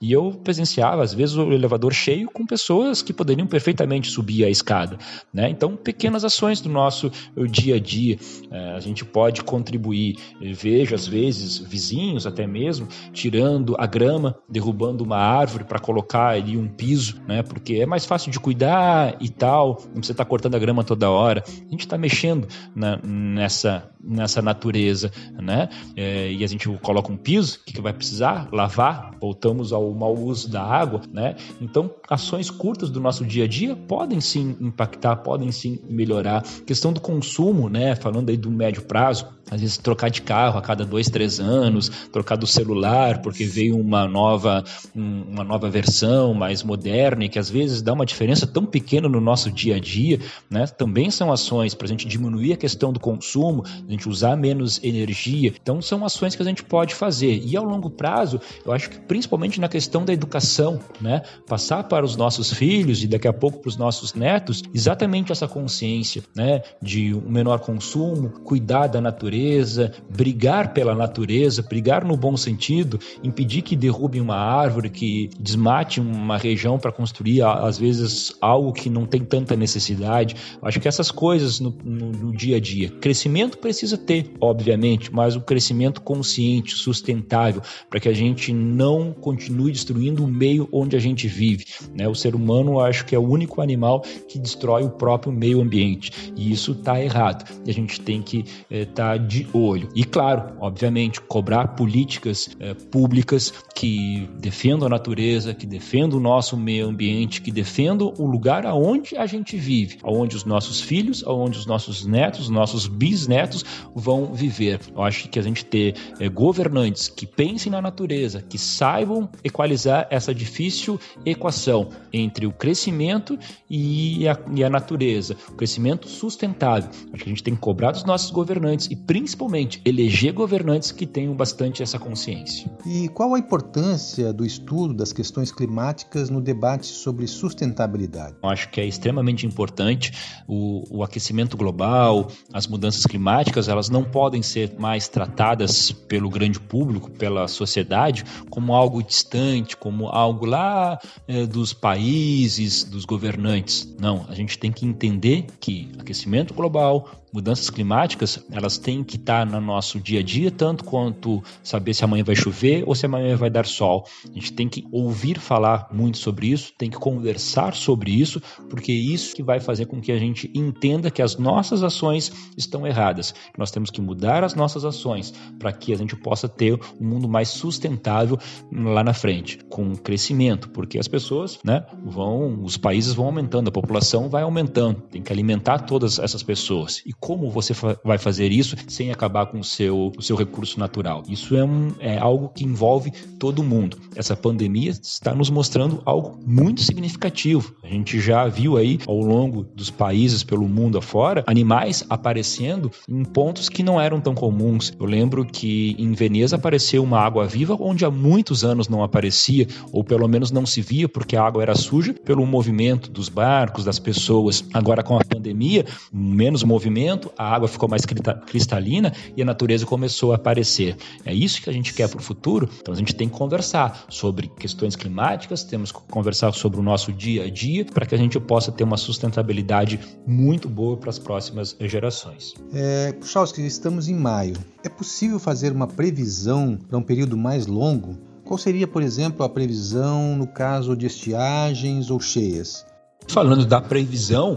E 0.00 0.12
eu 0.12 0.32
presenciava, 0.32 1.02
às 1.02 1.14
vezes, 1.14 1.36
o 1.36 1.52
elevador 1.52 1.92
cheio 1.92 2.28
com 2.30 2.44
pessoas 2.44 3.02
que 3.02 3.12
poderiam 3.12 3.46
perfeitamente 3.46 4.10
subir 4.10 4.44
a 4.44 4.50
escada. 4.50 4.98
Né? 5.32 5.48
Então, 5.50 5.76
pequenas 5.76 6.24
ações 6.24 6.60
do 6.60 6.68
nosso 6.68 7.10
dia 7.50 7.76
a 7.76 7.80
dia, 7.80 8.18
é, 8.50 8.72
a 8.72 8.80
gente 8.80 9.04
pode 9.04 9.42
contribuir. 9.42 10.16
Eu 10.40 10.54
vejo, 10.54 10.94
às 10.94 11.06
vezes, 11.06 11.58
vizinhos 11.58 12.26
até 12.26 12.46
mesmo 12.46 12.64
mesmo, 12.64 12.88
tirando 13.12 13.76
a 13.78 13.86
grama, 13.86 14.36
derrubando 14.48 15.04
uma 15.04 15.18
árvore 15.18 15.64
para 15.64 15.78
colocar 15.78 16.28
ali 16.28 16.56
um 16.56 16.66
piso, 16.66 17.20
né? 17.26 17.42
Porque 17.42 17.74
é 17.74 17.86
mais 17.86 18.04
fácil 18.04 18.30
de 18.30 18.40
cuidar 18.40 19.16
e 19.20 19.28
tal, 19.28 19.80
não 19.86 19.94
precisa 19.96 20.12
estar 20.12 20.24
tá 20.24 20.28
cortando 20.28 20.54
a 20.54 20.58
grama 20.58 20.82
toda 20.82 21.10
hora. 21.10 21.42
A 21.46 21.70
gente 21.70 21.80
está 21.80 21.98
mexendo 21.98 22.48
na, 22.74 22.98
nessa, 23.02 23.90
nessa 24.02 24.40
natureza, 24.40 25.10
né? 25.40 25.68
É, 25.96 26.32
e 26.32 26.42
a 26.42 26.46
gente 26.46 26.68
coloca 26.78 27.12
um 27.12 27.16
piso, 27.16 27.58
o 27.60 27.64
que, 27.64 27.74
que 27.74 27.80
vai 27.80 27.92
precisar? 27.92 28.48
Lavar, 28.52 29.10
voltamos 29.24 29.72
ao 29.72 29.90
mau 29.92 30.14
uso 30.14 30.50
da 30.50 30.62
água, 30.62 31.00
né? 31.10 31.36
Então, 31.58 31.90
ações 32.10 32.50
curtas 32.50 32.90
do 32.90 33.00
nosso 33.00 33.24
dia 33.24 33.44
a 33.44 33.48
dia 33.48 33.74
podem 33.74 34.20
sim 34.20 34.54
impactar, 34.60 35.16
podem 35.16 35.50
sim 35.50 35.78
melhorar. 35.88 36.42
Questão 36.66 36.92
do 36.92 37.00
consumo, 37.00 37.70
né? 37.70 37.94
Falando 37.96 38.28
aí 38.28 38.36
do 38.36 38.50
médio 38.50 38.82
prazo, 38.82 39.26
às 39.54 39.60
vezes 39.60 39.78
trocar 39.78 40.10
de 40.10 40.20
carro 40.20 40.58
a 40.58 40.62
cada 40.62 40.84
dois, 40.84 41.08
três 41.08 41.38
anos, 41.38 41.88
trocar 42.12 42.36
do 42.36 42.46
celular 42.46 43.22
porque 43.22 43.44
veio 43.44 43.78
uma 43.78 44.06
nova, 44.08 44.64
uma 44.94 45.44
nova 45.44 45.70
versão 45.70 46.34
mais 46.34 46.64
moderna 46.64 47.24
e 47.24 47.28
que 47.28 47.38
às 47.38 47.48
vezes 47.48 47.80
dá 47.80 47.92
uma 47.92 48.04
diferença 48.04 48.46
tão 48.48 48.66
pequena 48.66 49.08
no 49.08 49.20
nosso 49.20 49.52
dia 49.52 49.76
a 49.76 49.78
dia, 49.78 50.18
né? 50.50 50.66
Também 50.66 51.08
são 51.08 51.32
ações 51.32 51.72
para 51.72 51.86
a 51.86 51.88
gente 51.88 52.08
diminuir 52.08 52.52
a 52.52 52.56
questão 52.56 52.92
do 52.92 52.98
consumo, 52.98 53.62
a 53.64 53.90
gente 53.90 54.08
usar 54.08 54.36
menos 54.36 54.82
energia. 54.82 55.54
Então 55.62 55.80
são 55.80 56.04
ações 56.04 56.34
que 56.34 56.42
a 56.42 56.44
gente 56.44 56.64
pode 56.64 56.92
fazer. 56.92 57.40
E 57.44 57.56
ao 57.56 57.64
longo 57.64 57.88
prazo, 57.88 58.40
eu 58.66 58.72
acho 58.72 58.90
que 58.90 58.98
principalmente 58.98 59.60
na 59.60 59.68
questão 59.68 60.04
da 60.04 60.12
educação, 60.12 60.80
né? 61.00 61.22
Passar 61.46 61.84
para 61.84 62.04
os 62.04 62.16
nossos 62.16 62.52
filhos 62.52 63.04
e 63.04 63.06
daqui 63.06 63.28
a 63.28 63.32
pouco 63.32 63.60
para 63.60 63.68
os 63.68 63.76
nossos 63.76 64.14
netos 64.14 64.62
exatamente 64.74 65.30
essa 65.30 65.46
consciência, 65.46 66.24
né? 66.34 66.62
De 66.82 67.14
um 67.14 67.30
menor 67.30 67.60
consumo, 67.60 68.30
cuidar 68.30 68.88
da 68.88 69.00
natureza 69.00 69.43
natureza, 69.44 69.92
brigar 70.08 70.72
pela 70.72 70.94
natureza, 70.94 71.62
brigar 71.62 72.04
no 72.04 72.16
bom 72.16 72.36
sentido, 72.36 72.98
impedir 73.22 73.62
que 73.62 73.76
derrubem 73.76 74.20
uma 74.20 74.36
árvore, 74.36 74.88
que 74.88 75.28
desmate 75.38 76.00
uma 76.00 76.38
região 76.38 76.78
para 76.78 76.90
construir, 76.90 77.42
às 77.42 77.78
vezes, 77.78 78.34
algo 78.40 78.72
que 78.72 78.88
não 78.88 79.04
tem 79.06 79.22
tanta 79.22 79.54
necessidade. 79.54 80.34
Acho 80.62 80.80
que 80.80 80.88
essas 80.88 81.10
coisas 81.10 81.60
no, 81.60 81.74
no, 81.84 82.10
no 82.10 82.36
dia 82.36 82.56
a 82.56 82.60
dia. 82.60 82.88
Crescimento 82.88 83.58
precisa 83.58 83.98
ter, 83.98 84.32
obviamente, 84.40 85.12
mas 85.12 85.36
um 85.36 85.40
crescimento 85.40 86.00
consciente, 86.00 86.74
sustentável, 86.74 87.60
para 87.90 88.00
que 88.00 88.08
a 88.08 88.14
gente 88.14 88.52
não 88.52 89.12
continue 89.12 89.72
destruindo 89.72 90.24
o 90.24 90.28
meio 90.28 90.68
onde 90.72 90.96
a 90.96 91.00
gente 91.00 91.28
vive. 91.28 91.66
Né? 91.94 92.08
O 92.08 92.14
ser 92.14 92.34
humano, 92.34 92.80
acho 92.80 93.04
que 93.04 93.14
é 93.14 93.18
o 93.18 93.28
único 93.28 93.60
animal 93.60 94.00
que 94.28 94.38
destrói 94.38 94.84
o 94.84 94.90
próprio 94.90 95.32
meio 95.32 95.60
ambiente. 95.60 96.32
E 96.36 96.50
isso 96.50 96.72
está 96.72 97.00
errado. 97.02 97.44
E 97.66 97.70
a 97.70 97.74
gente 97.74 98.00
tem 98.00 98.22
que 98.22 98.44
estar 98.70 98.70
eh, 98.70 98.84
tá 98.84 99.16
de 99.24 99.46
olho. 99.52 99.88
E 99.94 100.04
claro, 100.04 100.54
obviamente, 100.60 101.20
cobrar 101.20 101.68
políticas 101.68 102.50
é, 102.60 102.74
públicas 102.74 103.52
que 103.74 104.28
defendam 104.38 104.86
a 104.86 104.90
natureza, 104.90 105.54
que 105.54 105.66
defendam 105.66 106.18
o 106.18 106.22
nosso 106.22 106.56
meio 106.56 106.86
ambiente, 106.86 107.40
que 107.40 107.50
defendam 107.50 108.12
o 108.18 108.26
lugar 108.26 108.66
aonde 108.66 109.16
a 109.16 109.26
gente 109.26 109.56
vive, 109.56 109.98
aonde 110.02 110.36
os 110.36 110.44
nossos 110.44 110.80
filhos, 110.80 111.24
aonde 111.26 111.58
os 111.58 111.66
nossos 111.66 112.04
netos, 112.04 112.48
nossos 112.48 112.86
bisnetos 112.86 113.64
vão 113.94 114.32
viver. 114.32 114.80
Eu 114.94 115.02
acho 115.02 115.28
que 115.28 115.38
a 115.38 115.42
gente 115.42 115.64
ter 115.64 115.94
é, 116.20 116.28
governantes 116.28 117.08
que 117.08 117.26
pensem 117.26 117.72
na 117.72 117.80
natureza, 117.80 118.42
que 118.42 118.58
saibam 118.58 119.28
equalizar 119.42 120.06
essa 120.10 120.34
difícil 120.34 121.00
equação 121.24 121.88
entre 122.12 122.46
o 122.46 122.52
crescimento 122.52 123.38
e 123.68 124.28
a, 124.28 124.38
e 124.54 124.64
a 124.64 124.70
natureza, 124.70 125.36
o 125.48 125.52
crescimento 125.52 126.08
sustentável. 126.08 126.90
Acho 127.12 127.24
que 127.24 127.30
a 127.30 127.32
gente 127.32 127.42
tem 127.42 127.54
que 127.54 127.60
cobrar 127.60 127.92
dos 127.92 128.04
nossos 128.04 128.30
governantes 128.30 128.88
e 128.90 128.96
principalmente 129.14 129.80
eleger 129.84 130.32
governantes 130.32 130.90
que 130.90 131.06
tenham 131.06 131.36
bastante 131.36 131.84
essa 131.84 132.00
consciência. 132.00 132.68
E 132.84 133.06
qual 133.10 133.32
a 133.32 133.38
importância 133.38 134.32
do 134.32 134.44
estudo 134.44 134.92
das 134.92 135.12
questões 135.12 135.52
climáticas 135.52 136.28
no 136.28 136.40
debate 136.40 136.86
sobre 136.86 137.24
sustentabilidade? 137.28 138.34
Eu 138.42 138.48
acho 138.48 138.68
que 138.70 138.80
é 138.80 138.84
extremamente 138.84 139.46
importante 139.46 140.10
o, 140.48 140.82
o 140.90 141.04
aquecimento 141.04 141.56
global, 141.56 142.26
as 142.52 142.66
mudanças 142.66 143.06
climáticas, 143.06 143.68
elas 143.68 143.88
não 143.88 144.02
podem 144.02 144.42
ser 144.42 144.74
mais 144.80 145.06
tratadas 145.06 145.92
pelo 145.92 146.28
grande 146.28 146.58
público, 146.58 147.08
pela 147.08 147.46
sociedade, 147.46 148.24
como 148.50 148.74
algo 148.74 149.00
distante, 149.00 149.76
como 149.76 150.08
algo 150.08 150.44
lá 150.44 150.98
é, 151.28 151.46
dos 151.46 151.72
países, 151.72 152.82
dos 152.82 153.04
governantes. 153.04 153.94
Não, 153.96 154.26
a 154.28 154.34
gente 154.34 154.58
tem 154.58 154.72
que 154.72 154.84
entender 154.84 155.46
que 155.60 155.92
aquecimento 156.00 156.52
global, 156.52 157.23
mudanças 157.34 157.68
climáticas, 157.68 158.38
elas 158.52 158.78
têm 158.78 159.02
que 159.02 159.16
estar 159.16 159.44
no 159.44 159.60
nosso 159.60 159.98
dia 159.98 160.20
a 160.20 160.22
dia, 160.22 160.52
tanto 160.52 160.84
quanto 160.84 161.42
saber 161.64 161.92
se 161.92 162.04
amanhã 162.04 162.22
vai 162.22 162.36
chover 162.36 162.84
ou 162.86 162.94
se 162.94 163.06
amanhã 163.06 163.34
vai 163.34 163.50
dar 163.50 163.66
sol. 163.66 164.06
A 164.24 164.32
gente 164.32 164.52
tem 164.52 164.68
que 164.68 164.86
ouvir 164.92 165.40
falar 165.40 165.88
muito 165.92 166.16
sobre 166.16 166.46
isso, 166.46 166.72
tem 166.78 166.88
que 166.88 166.96
conversar 166.96 167.74
sobre 167.74 168.12
isso, 168.12 168.40
porque 168.70 168.92
é 168.92 168.94
isso 168.94 169.34
que 169.34 169.42
vai 169.42 169.58
fazer 169.58 169.86
com 169.86 170.00
que 170.00 170.12
a 170.12 170.16
gente 170.16 170.48
entenda 170.54 171.10
que 171.10 171.20
as 171.20 171.36
nossas 171.36 171.82
ações 171.82 172.30
estão 172.56 172.86
erradas. 172.86 173.34
Nós 173.58 173.72
temos 173.72 173.90
que 173.90 174.00
mudar 174.00 174.44
as 174.44 174.54
nossas 174.54 174.84
ações 174.84 175.34
para 175.58 175.72
que 175.72 175.92
a 175.92 175.96
gente 175.96 176.14
possa 176.14 176.48
ter 176.48 176.78
um 177.00 177.04
mundo 177.04 177.28
mais 177.28 177.48
sustentável 177.48 178.38
lá 178.72 179.02
na 179.02 179.12
frente, 179.12 179.58
com 179.68 179.96
crescimento, 179.96 180.68
porque 180.68 181.00
as 181.00 181.08
pessoas, 181.08 181.58
né, 181.64 181.84
vão, 182.04 182.62
os 182.62 182.76
países 182.76 183.12
vão 183.12 183.26
aumentando, 183.26 183.66
a 183.66 183.72
população 183.72 184.28
vai 184.28 184.44
aumentando, 184.44 185.00
tem 185.10 185.20
que 185.20 185.32
alimentar 185.32 185.80
todas 185.80 186.20
essas 186.20 186.44
pessoas. 186.44 187.02
E 187.04 187.12
como 187.24 187.48
você 187.48 187.72
fa 187.72 187.98
vai 188.04 188.18
fazer 188.18 188.52
isso 188.52 188.76
sem 188.86 189.10
acabar 189.10 189.46
com 189.46 189.58
o 189.58 189.64
seu, 189.64 190.12
o 190.14 190.20
seu 190.20 190.36
recurso 190.36 190.78
natural. 190.78 191.22
Isso 191.26 191.56
é, 191.56 191.64
um, 191.64 191.88
é 191.98 192.18
algo 192.18 192.50
que 192.50 192.66
envolve 192.66 193.10
todo 193.38 193.62
mundo. 193.62 193.96
Essa 194.14 194.36
pandemia 194.36 194.90
está 194.90 195.34
nos 195.34 195.48
mostrando 195.48 196.02
algo 196.04 196.38
muito 196.46 196.82
significativo. 196.82 197.74
A 197.82 197.88
gente 197.88 198.20
já 198.20 198.46
viu 198.46 198.76
aí 198.76 198.98
ao 199.06 199.18
longo 199.20 199.64
dos 199.64 199.88
países 199.88 200.44
pelo 200.44 200.68
mundo 200.68 200.98
afora 200.98 201.42
animais 201.46 202.04
aparecendo 202.10 202.90
em 203.08 203.24
pontos 203.24 203.70
que 203.70 203.82
não 203.82 203.98
eram 203.98 204.20
tão 204.20 204.34
comuns. 204.34 204.92
Eu 205.00 205.06
lembro 205.06 205.46
que 205.46 205.96
em 205.98 206.12
Veneza 206.12 206.56
apareceu 206.56 207.02
uma 207.02 207.20
água 207.20 207.46
viva 207.46 207.74
onde 207.80 208.04
há 208.04 208.10
muitos 208.10 208.64
anos 208.64 208.86
não 208.86 209.02
aparecia, 209.02 209.66
ou 209.90 210.04
pelo 210.04 210.28
menos 210.28 210.50
não 210.50 210.66
se 210.66 210.82
via 210.82 211.08
porque 211.08 211.36
a 211.36 211.42
água 211.42 211.62
era 211.62 211.74
suja 211.74 212.12
pelo 212.12 212.44
movimento 212.44 213.10
dos 213.10 213.30
barcos, 213.30 213.82
das 213.82 213.98
pessoas. 213.98 214.62
Agora 214.74 215.02
com 215.02 215.16
a 215.16 215.24
pandemia, 215.24 215.86
menos 216.12 216.62
movimento 216.62 217.13
a 217.36 217.54
água 217.54 217.68
ficou 217.68 217.88
mais 217.88 218.02
cristalina 218.46 219.12
e 219.36 219.42
a 219.42 219.44
natureza 219.44 219.86
começou 219.86 220.32
a 220.32 220.36
aparecer. 220.36 220.96
É 221.24 221.32
isso 221.32 221.62
que 221.62 221.70
a 221.70 221.72
gente 221.72 221.92
quer 221.92 222.08
para 222.08 222.18
o 222.18 222.22
futuro. 222.22 222.68
Então 222.80 222.94
a 222.94 222.96
gente 222.96 223.14
tem 223.14 223.28
que 223.28 223.36
conversar 223.36 224.04
sobre 224.08 224.48
questões 224.48 224.96
climáticas, 224.96 225.64
temos 225.64 225.92
que 225.92 226.00
conversar 226.10 226.52
sobre 226.52 226.80
o 226.80 226.82
nosso 226.82 227.12
dia 227.12 227.44
a 227.44 227.50
dia 227.50 227.84
para 227.84 228.06
que 228.06 228.14
a 228.14 228.18
gente 228.18 228.38
possa 228.40 228.72
ter 228.72 228.84
uma 228.84 228.96
sustentabilidade 228.96 229.98
muito 230.26 230.68
boa 230.68 230.96
para 230.96 231.10
as 231.10 231.18
próximas 231.18 231.76
gerações. 231.80 232.54
É, 232.72 233.14
estamos 233.58 234.08
em 234.08 234.14
maio. 234.14 234.56
É 234.82 234.88
possível 234.88 235.38
fazer 235.38 235.72
uma 235.72 235.86
previsão 235.86 236.76
para 236.76 236.98
um 236.98 237.02
período 237.02 237.36
mais 237.36 237.66
longo? 237.66 238.18
Qual 238.44 238.58
seria, 238.58 238.86
por 238.86 239.02
exemplo, 239.02 239.44
a 239.44 239.48
previsão 239.48 240.36
no 240.36 240.46
caso 240.46 240.94
de 240.94 241.06
estiagens 241.06 242.10
ou 242.10 242.20
cheias? 242.20 242.84
Falando 243.26 243.64
da 243.64 243.80
previsão, 243.80 244.56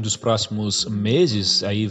dos 0.00 0.16
próximos 0.16 0.84
meses, 0.86 1.62
aí 1.62 1.90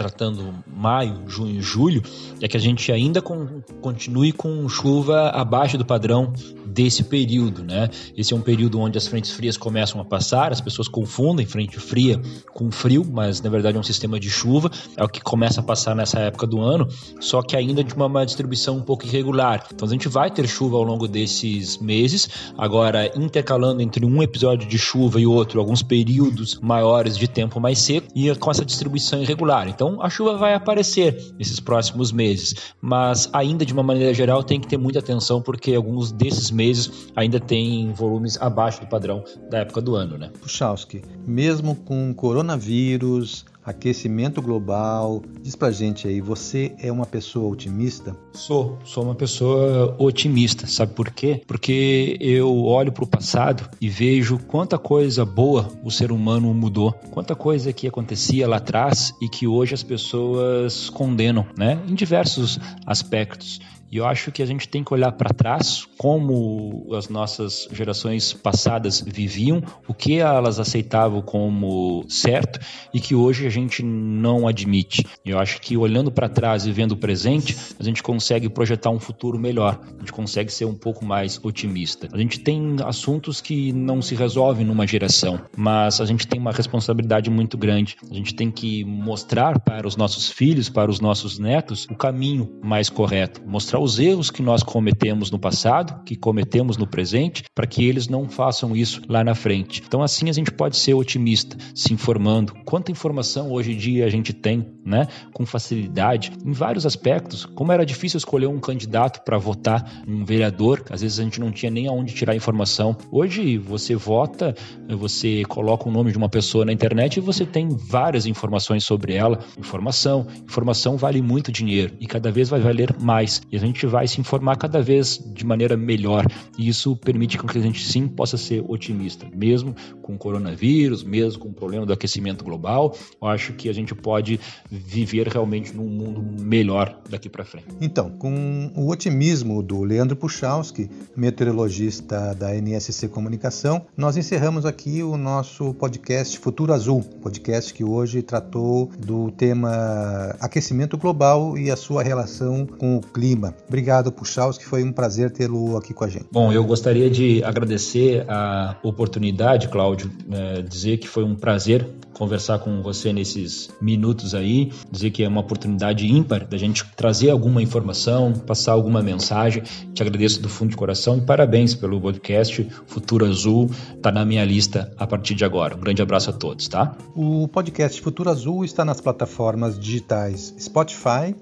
tratando 0.00 0.54
maio, 0.66 1.28
junho 1.28 1.58
e 1.58 1.60
julho, 1.60 2.02
é 2.40 2.48
que 2.48 2.56
a 2.56 2.60
gente 2.60 2.90
ainda 2.90 3.20
com, 3.20 3.60
continue 3.82 4.32
com 4.32 4.66
chuva 4.66 5.28
abaixo 5.28 5.76
do 5.76 5.84
padrão 5.84 6.32
desse 6.64 7.04
período, 7.04 7.62
né? 7.62 7.90
Esse 8.16 8.32
é 8.32 8.36
um 8.36 8.40
período 8.40 8.80
onde 8.80 8.96
as 8.96 9.06
frentes 9.06 9.30
frias 9.32 9.58
começam 9.58 10.00
a 10.00 10.04
passar, 10.04 10.52
as 10.52 10.60
pessoas 10.60 10.88
confundem 10.88 11.44
frente 11.44 11.78
fria 11.78 12.18
com 12.54 12.70
frio, 12.70 13.04
mas 13.10 13.42
na 13.42 13.50
verdade 13.50 13.76
é 13.76 13.80
um 13.80 13.82
sistema 13.82 14.18
de 14.18 14.30
chuva, 14.30 14.70
é 14.96 15.04
o 15.04 15.08
que 15.08 15.20
começa 15.20 15.60
a 15.60 15.62
passar 15.62 15.94
nessa 15.94 16.18
época 16.20 16.46
do 16.46 16.62
ano, 16.62 16.88
só 17.20 17.42
que 17.42 17.56
ainda 17.56 17.84
de 17.84 17.92
uma, 17.92 18.06
uma 18.06 18.24
distribuição 18.24 18.76
um 18.76 18.82
pouco 18.82 19.04
irregular. 19.04 19.66
Então 19.74 19.86
a 19.86 19.90
gente 19.90 20.08
vai 20.08 20.30
ter 20.30 20.46
chuva 20.46 20.76
ao 20.76 20.82
longo 20.82 21.06
desses 21.06 21.76
meses, 21.78 22.28
agora 22.56 23.10
intercalando 23.18 23.82
entre 23.82 24.06
um 24.06 24.22
episódio 24.22 24.66
de 24.66 24.78
chuva 24.78 25.20
e 25.20 25.26
outro, 25.26 25.60
alguns 25.60 25.82
períodos 25.82 26.58
maiores 26.62 27.18
de 27.18 27.28
tempo 27.28 27.60
mais 27.60 27.78
seco 27.80 28.06
e 28.14 28.34
com 28.36 28.50
essa 28.50 28.64
distribuição 28.64 29.20
irregular. 29.20 29.68
Então 29.68 29.89
a 30.00 30.10
chuva 30.10 30.36
vai 30.36 30.54
aparecer 30.54 31.34
nesses 31.38 31.58
próximos 31.58 32.12
meses, 32.12 32.74
mas 32.80 33.28
ainda 33.32 33.64
de 33.64 33.72
uma 33.72 33.82
maneira 33.82 34.12
geral 34.12 34.42
tem 34.42 34.60
que 34.60 34.68
ter 34.68 34.76
muita 34.76 34.98
atenção 34.98 35.40
porque 35.40 35.74
alguns 35.74 36.12
desses 36.12 36.50
meses 36.50 37.10
ainda 37.16 37.40
tem 37.40 37.92
volumes 37.92 38.40
abaixo 38.40 38.80
do 38.80 38.86
padrão 38.86 39.24
da 39.50 39.58
época 39.58 39.80
do 39.80 39.96
ano, 39.96 40.18
né? 40.18 40.30
Puchalski, 40.40 41.02
mesmo 41.26 41.74
com 41.74 42.12
coronavírus, 42.14 43.44
aquecimento 43.64 44.40
global. 44.40 45.22
Diz 45.42 45.54
pra 45.54 45.70
gente 45.70 46.08
aí, 46.08 46.20
você 46.20 46.74
é 46.78 46.90
uma 46.90 47.06
pessoa 47.06 47.50
otimista? 47.50 48.16
Sou, 48.32 48.78
sou 48.84 49.04
uma 49.04 49.14
pessoa 49.14 49.94
otimista. 49.98 50.66
Sabe 50.66 50.94
por 50.94 51.10
quê? 51.10 51.42
Porque 51.46 52.16
eu 52.20 52.64
olho 52.64 52.92
para 52.92 53.04
o 53.04 53.06
passado 53.06 53.68
e 53.80 53.88
vejo 53.88 54.38
quanta 54.38 54.78
coisa 54.78 55.24
boa 55.24 55.70
o 55.84 55.90
ser 55.90 56.12
humano 56.12 56.52
mudou, 56.54 56.92
quanta 57.10 57.34
coisa 57.34 57.72
que 57.72 57.86
acontecia 57.86 58.48
lá 58.48 58.56
atrás 58.56 59.12
e 59.20 59.28
que 59.28 59.46
hoje 59.46 59.74
as 59.74 59.82
pessoas 59.82 60.90
condenam, 60.90 61.46
né? 61.56 61.80
Em 61.88 61.94
diversos 61.94 62.58
aspectos. 62.86 63.60
E 63.90 63.96
eu 63.96 64.06
acho 64.06 64.30
que 64.30 64.40
a 64.40 64.46
gente 64.46 64.68
tem 64.68 64.84
que 64.84 64.94
olhar 64.94 65.10
para 65.10 65.34
trás 65.34 65.84
como 65.98 66.94
as 66.94 67.08
nossas 67.08 67.68
gerações 67.72 68.32
passadas 68.32 69.00
viviam, 69.00 69.60
o 69.88 69.92
que 69.92 70.20
elas 70.20 70.60
aceitavam 70.60 71.20
como 71.20 72.04
certo 72.08 72.60
e 72.94 73.00
que 73.00 73.16
hoje 73.16 73.48
a 73.48 73.50
gente 73.50 73.82
não 73.82 74.46
admite. 74.46 75.04
Eu 75.24 75.40
acho 75.40 75.60
que 75.60 75.76
olhando 75.76 76.12
para 76.12 76.28
trás 76.28 76.66
e 76.66 76.70
vendo 76.70 76.92
o 76.92 76.96
presente, 76.96 77.56
a 77.80 77.82
gente 77.82 78.00
consegue 78.00 78.48
projetar 78.48 78.90
um 78.90 79.00
futuro 79.00 79.38
melhor, 79.40 79.80
a 79.84 79.98
gente 79.98 80.12
consegue 80.12 80.52
ser 80.52 80.66
um 80.66 80.74
pouco 80.74 81.04
mais 81.04 81.40
otimista. 81.42 82.08
A 82.12 82.18
gente 82.18 82.38
tem 82.38 82.76
assuntos 82.84 83.40
que 83.40 83.72
não 83.72 84.00
se 84.00 84.14
resolvem 84.14 84.64
numa 84.64 84.86
geração, 84.86 85.40
mas 85.56 86.00
a 86.00 86.04
gente 86.04 86.28
tem 86.28 86.38
uma 86.38 86.52
responsabilidade 86.52 87.28
muito 87.28 87.58
grande. 87.58 87.96
A 88.08 88.14
gente 88.14 88.34
tem 88.36 88.52
que 88.52 88.84
mostrar 88.84 89.58
para 89.58 89.88
os 89.88 89.96
nossos 89.96 90.30
filhos, 90.30 90.68
para 90.68 90.90
os 90.90 91.00
nossos 91.00 91.40
netos, 91.40 91.88
o 91.90 91.96
caminho 91.96 92.60
mais 92.62 92.88
correto, 92.88 93.42
mostrar 93.44 93.79
os 93.80 93.98
erros 93.98 94.30
que 94.30 94.42
nós 94.42 94.62
cometemos 94.62 95.30
no 95.30 95.38
passado, 95.38 96.04
que 96.04 96.14
cometemos 96.14 96.76
no 96.76 96.86
presente, 96.86 97.44
para 97.54 97.66
que 97.66 97.84
eles 97.84 98.08
não 98.08 98.28
façam 98.28 98.76
isso 98.76 99.00
lá 99.08 99.24
na 99.24 99.34
frente. 99.34 99.82
Então, 99.86 100.02
assim 100.02 100.28
a 100.28 100.32
gente 100.32 100.52
pode 100.52 100.76
ser 100.76 100.94
otimista, 100.94 101.56
se 101.74 101.92
informando. 101.92 102.54
Quanta 102.64 102.92
informação 102.92 103.50
hoje 103.50 103.72
em 103.72 103.76
dia 103.76 104.04
a 104.04 104.10
gente 104.10 104.32
tem, 104.32 104.66
né? 104.84 105.08
Com 105.32 105.46
facilidade, 105.46 106.32
em 106.44 106.52
vários 106.52 106.84
aspectos. 106.84 107.46
Como 107.46 107.72
era 107.72 107.86
difícil 107.86 108.18
escolher 108.18 108.46
um 108.46 108.60
candidato 108.60 109.24
para 109.24 109.38
votar, 109.38 110.02
um 110.06 110.24
vereador, 110.24 110.82
às 110.90 111.00
vezes 111.00 111.18
a 111.18 111.22
gente 111.22 111.40
não 111.40 111.50
tinha 111.50 111.70
nem 111.70 111.86
aonde 111.86 112.14
tirar 112.14 112.34
informação. 112.34 112.96
Hoje 113.10 113.56
você 113.56 113.94
vota, 113.94 114.54
você 114.88 115.42
coloca 115.48 115.88
o 115.88 115.92
nome 115.92 116.12
de 116.12 116.18
uma 116.18 116.28
pessoa 116.28 116.64
na 116.64 116.72
internet 116.72 117.16
e 117.16 117.20
você 117.20 117.46
tem 117.46 117.68
várias 117.68 118.26
informações 118.26 118.84
sobre 118.84 119.14
ela. 119.14 119.40
Informação, 119.58 120.26
informação 120.44 120.96
vale 120.96 121.22
muito 121.22 121.50
dinheiro 121.50 121.94
e 122.00 122.06
cada 122.06 122.30
vez 122.30 122.48
vai 122.48 122.60
valer 122.60 122.94
mais. 123.00 123.40
E 123.50 123.56
a 123.56 123.60
gente 123.60 123.69
gente 123.70 123.86
vai 123.86 124.06
se 124.06 124.20
informar 124.20 124.56
cada 124.56 124.82
vez 124.82 125.18
de 125.18 125.44
maneira 125.44 125.76
melhor. 125.76 126.26
E 126.58 126.68
isso 126.68 126.96
permite 126.96 127.38
que 127.38 127.58
a 127.58 127.62
gente 127.62 127.86
sim 127.86 128.06
possa 128.06 128.36
ser 128.36 128.64
otimista, 128.66 129.26
mesmo 129.34 129.74
com 130.02 130.14
o 130.14 130.18
coronavírus, 130.18 131.02
mesmo 131.02 131.42
com 131.42 131.48
o 131.48 131.52
problema 131.52 131.86
do 131.86 131.92
aquecimento 131.92 132.44
global. 132.44 132.94
Eu 133.20 133.28
acho 133.28 133.52
que 133.52 133.68
a 133.68 133.72
gente 133.72 133.94
pode 133.94 134.40
viver 134.70 135.28
realmente 135.28 135.74
num 135.74 135.88
mundo 135.88 136.22
melhor 136.42 137.00
daqui 137.08 137.28
para 137.28 137.44
frente. 137.44 137.68
Então, 137.80 138.10
com 138.10 138.70
o 138.74 138.90
otimismo 138.90 139.62
do 139.62 139.82
Leandro 139.82 140.16
Puchalski, 140.16 140.90
meteorologista 141.16 142.34
da 142.34 142.54
NSC 142.54 143.08
Comunicação, 143.08 143.86
nós 143.96 144.16
encerramos 144.16 144.66
aqui 144.66 145.02
o 145.02 145.16
nosso 145.16 145.72
podcast 145.74 146.38
Futuro 146.38 146.72
Azul, 146.72 147.02
podcast 147.22 147.72
que 147.72 147.84
hoje 147.84 148.22
tratou 148.22 148.90
do 148.98 149.30
tema 149.30 150.36
aquecimento 150.40 150.96
global 150.96 151.56
e 151.56 151.70
a 151.70 151.76
sua 151.76 152.02
relação 152.02 152.66
com 152.66 152.96
o 152.96 153.00
clima. 153.00 153.54
Obrigado, 153.68 154.12
que 154.58 154.66
foi 154.66 154.82
um 154.82 154.92
prazer 154.92 155.30
tê-lo 155.30 155.76
aqui 155.76 155.94
com 155.94 156.04
a 156.04 156.08
gente. 156.08 156.26
Bom, 156.32 156.52
eu 156.52 156.64
gostaria 156.64 157.10
de 157.10 157.42
agradecer 157.44 158.24
a 158.28 158.76
oportunidade, 158.82 159.68
Cláudio, 159.68 160.10
é, 160.30 160.62
dizer 160.62 160.98
que 160.98 161.08
foi 161.08 161.24
um 161.24 161.34
prazer 161.34 161.86
conversar 162.20 162.58
com 162.58 162.82
você 162.82 163.14
nesses 163.14 163.70
minutos 163.80 164.34
aí, 164.34 164.70
dizer 164.90 165.10
que 165.10 165.24
é 165.24 165.28
uma 165.28 165.40
oportunidade 165.40 166.06
ímpar 166.06 166.46
da 166.46 166.58
gente 166.58 166.84
trazer 166.94 167.30
alguma 167.30 167.62
informação, 167.62 168.34
passar 168.34 168.72
alguma 168.72 169.00
mensagem. 169.00 169.62
Te 169.94 170.02
agradeço 170.02 170.42
do 170.42 170.48
fundo 170.48 170.68
de 170.68 170.76
coração 170.76 171.16
e 171.16 171.22
parabéns 171.22 171.74
pelo 171.74 171.98
podcast 171.98 172.68
Futuro 172.86 173.24
Azul, 173.24 173.70
está 173.94 174.12
na 174.12 174.22
minha 174.26 174.44
lista 174.44 174.92
a 174.98 175.06
partir 175.06 175.34
de 175.34 175.46
agora. 175.46 175.74
Um 175.74 175.80
grande 175.80 176.02
abraço 176.02 176.28
a 176.28 176.32
todos, 176.34 176.68
tá? 176.68 176.94
O 177.14 177.48
podcast 177.48 177.98
Futuro 178.02 178.28
Azul 178.28 178.66
está 178.66 178.84
nas 178.84 179.00
plataformas 179.00 179.78
digitais 179.78 180.54
Spotify, 180.58 181.34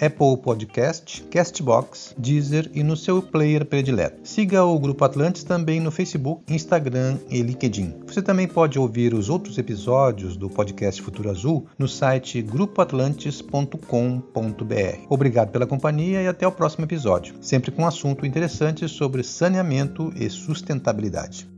Apple 0.00 0.36
Podcast, 0.42 1.22
Castbox, 1.30 2.14
Deezer 2.18 2.70
e 2.74 2.82
no 2.82 2.96
seu 2.96 3.22
player 3.22 3.64
predileto. 3.64 4.20
Siga 4.24 4.64
o 4.64 4.78
Grupo 4.78 5.04
Atlantis 5.04 5.44
também 5.44 5.80
no 5.80 5.90
Facebook, 5.90 6.42
Instagram 6.52 7.18
e 7.30 7.42
LinkedIn. 7.42 7.94
Você 8.06 8.22
também 8.22 8.48
pode 8.48 8.78
ouvir 8.78 9.14
os 9.14 9.28
outros 9.28 9.58
episódios 9.58 10.36
do 10.36 10.50
podcast 10.50 11.00
Futuro 11.00 11.30
Azul 11.30 11.66
no 11.78 11.88
site 11.88 12.42
grupoatlantis.com.br. 12.42 14.98
Obrigado 15.08 15.50
pela 15.50 15.66
companhia 15.66 16.22
e 16.22 16.28
até 16.28 16.46
o 16.46 16.52
próximo 16.52 16.84
episódio, 16.84 17.36
sempre 17.40 17.70
com 17.70 17.86
assunto 17.86 18.26
interessante 18.26 18.88
sobre 18.88 19.22
saneamento 19.22 20.12
e 20.16 20.28
sustentabilidade. 20.28 21.53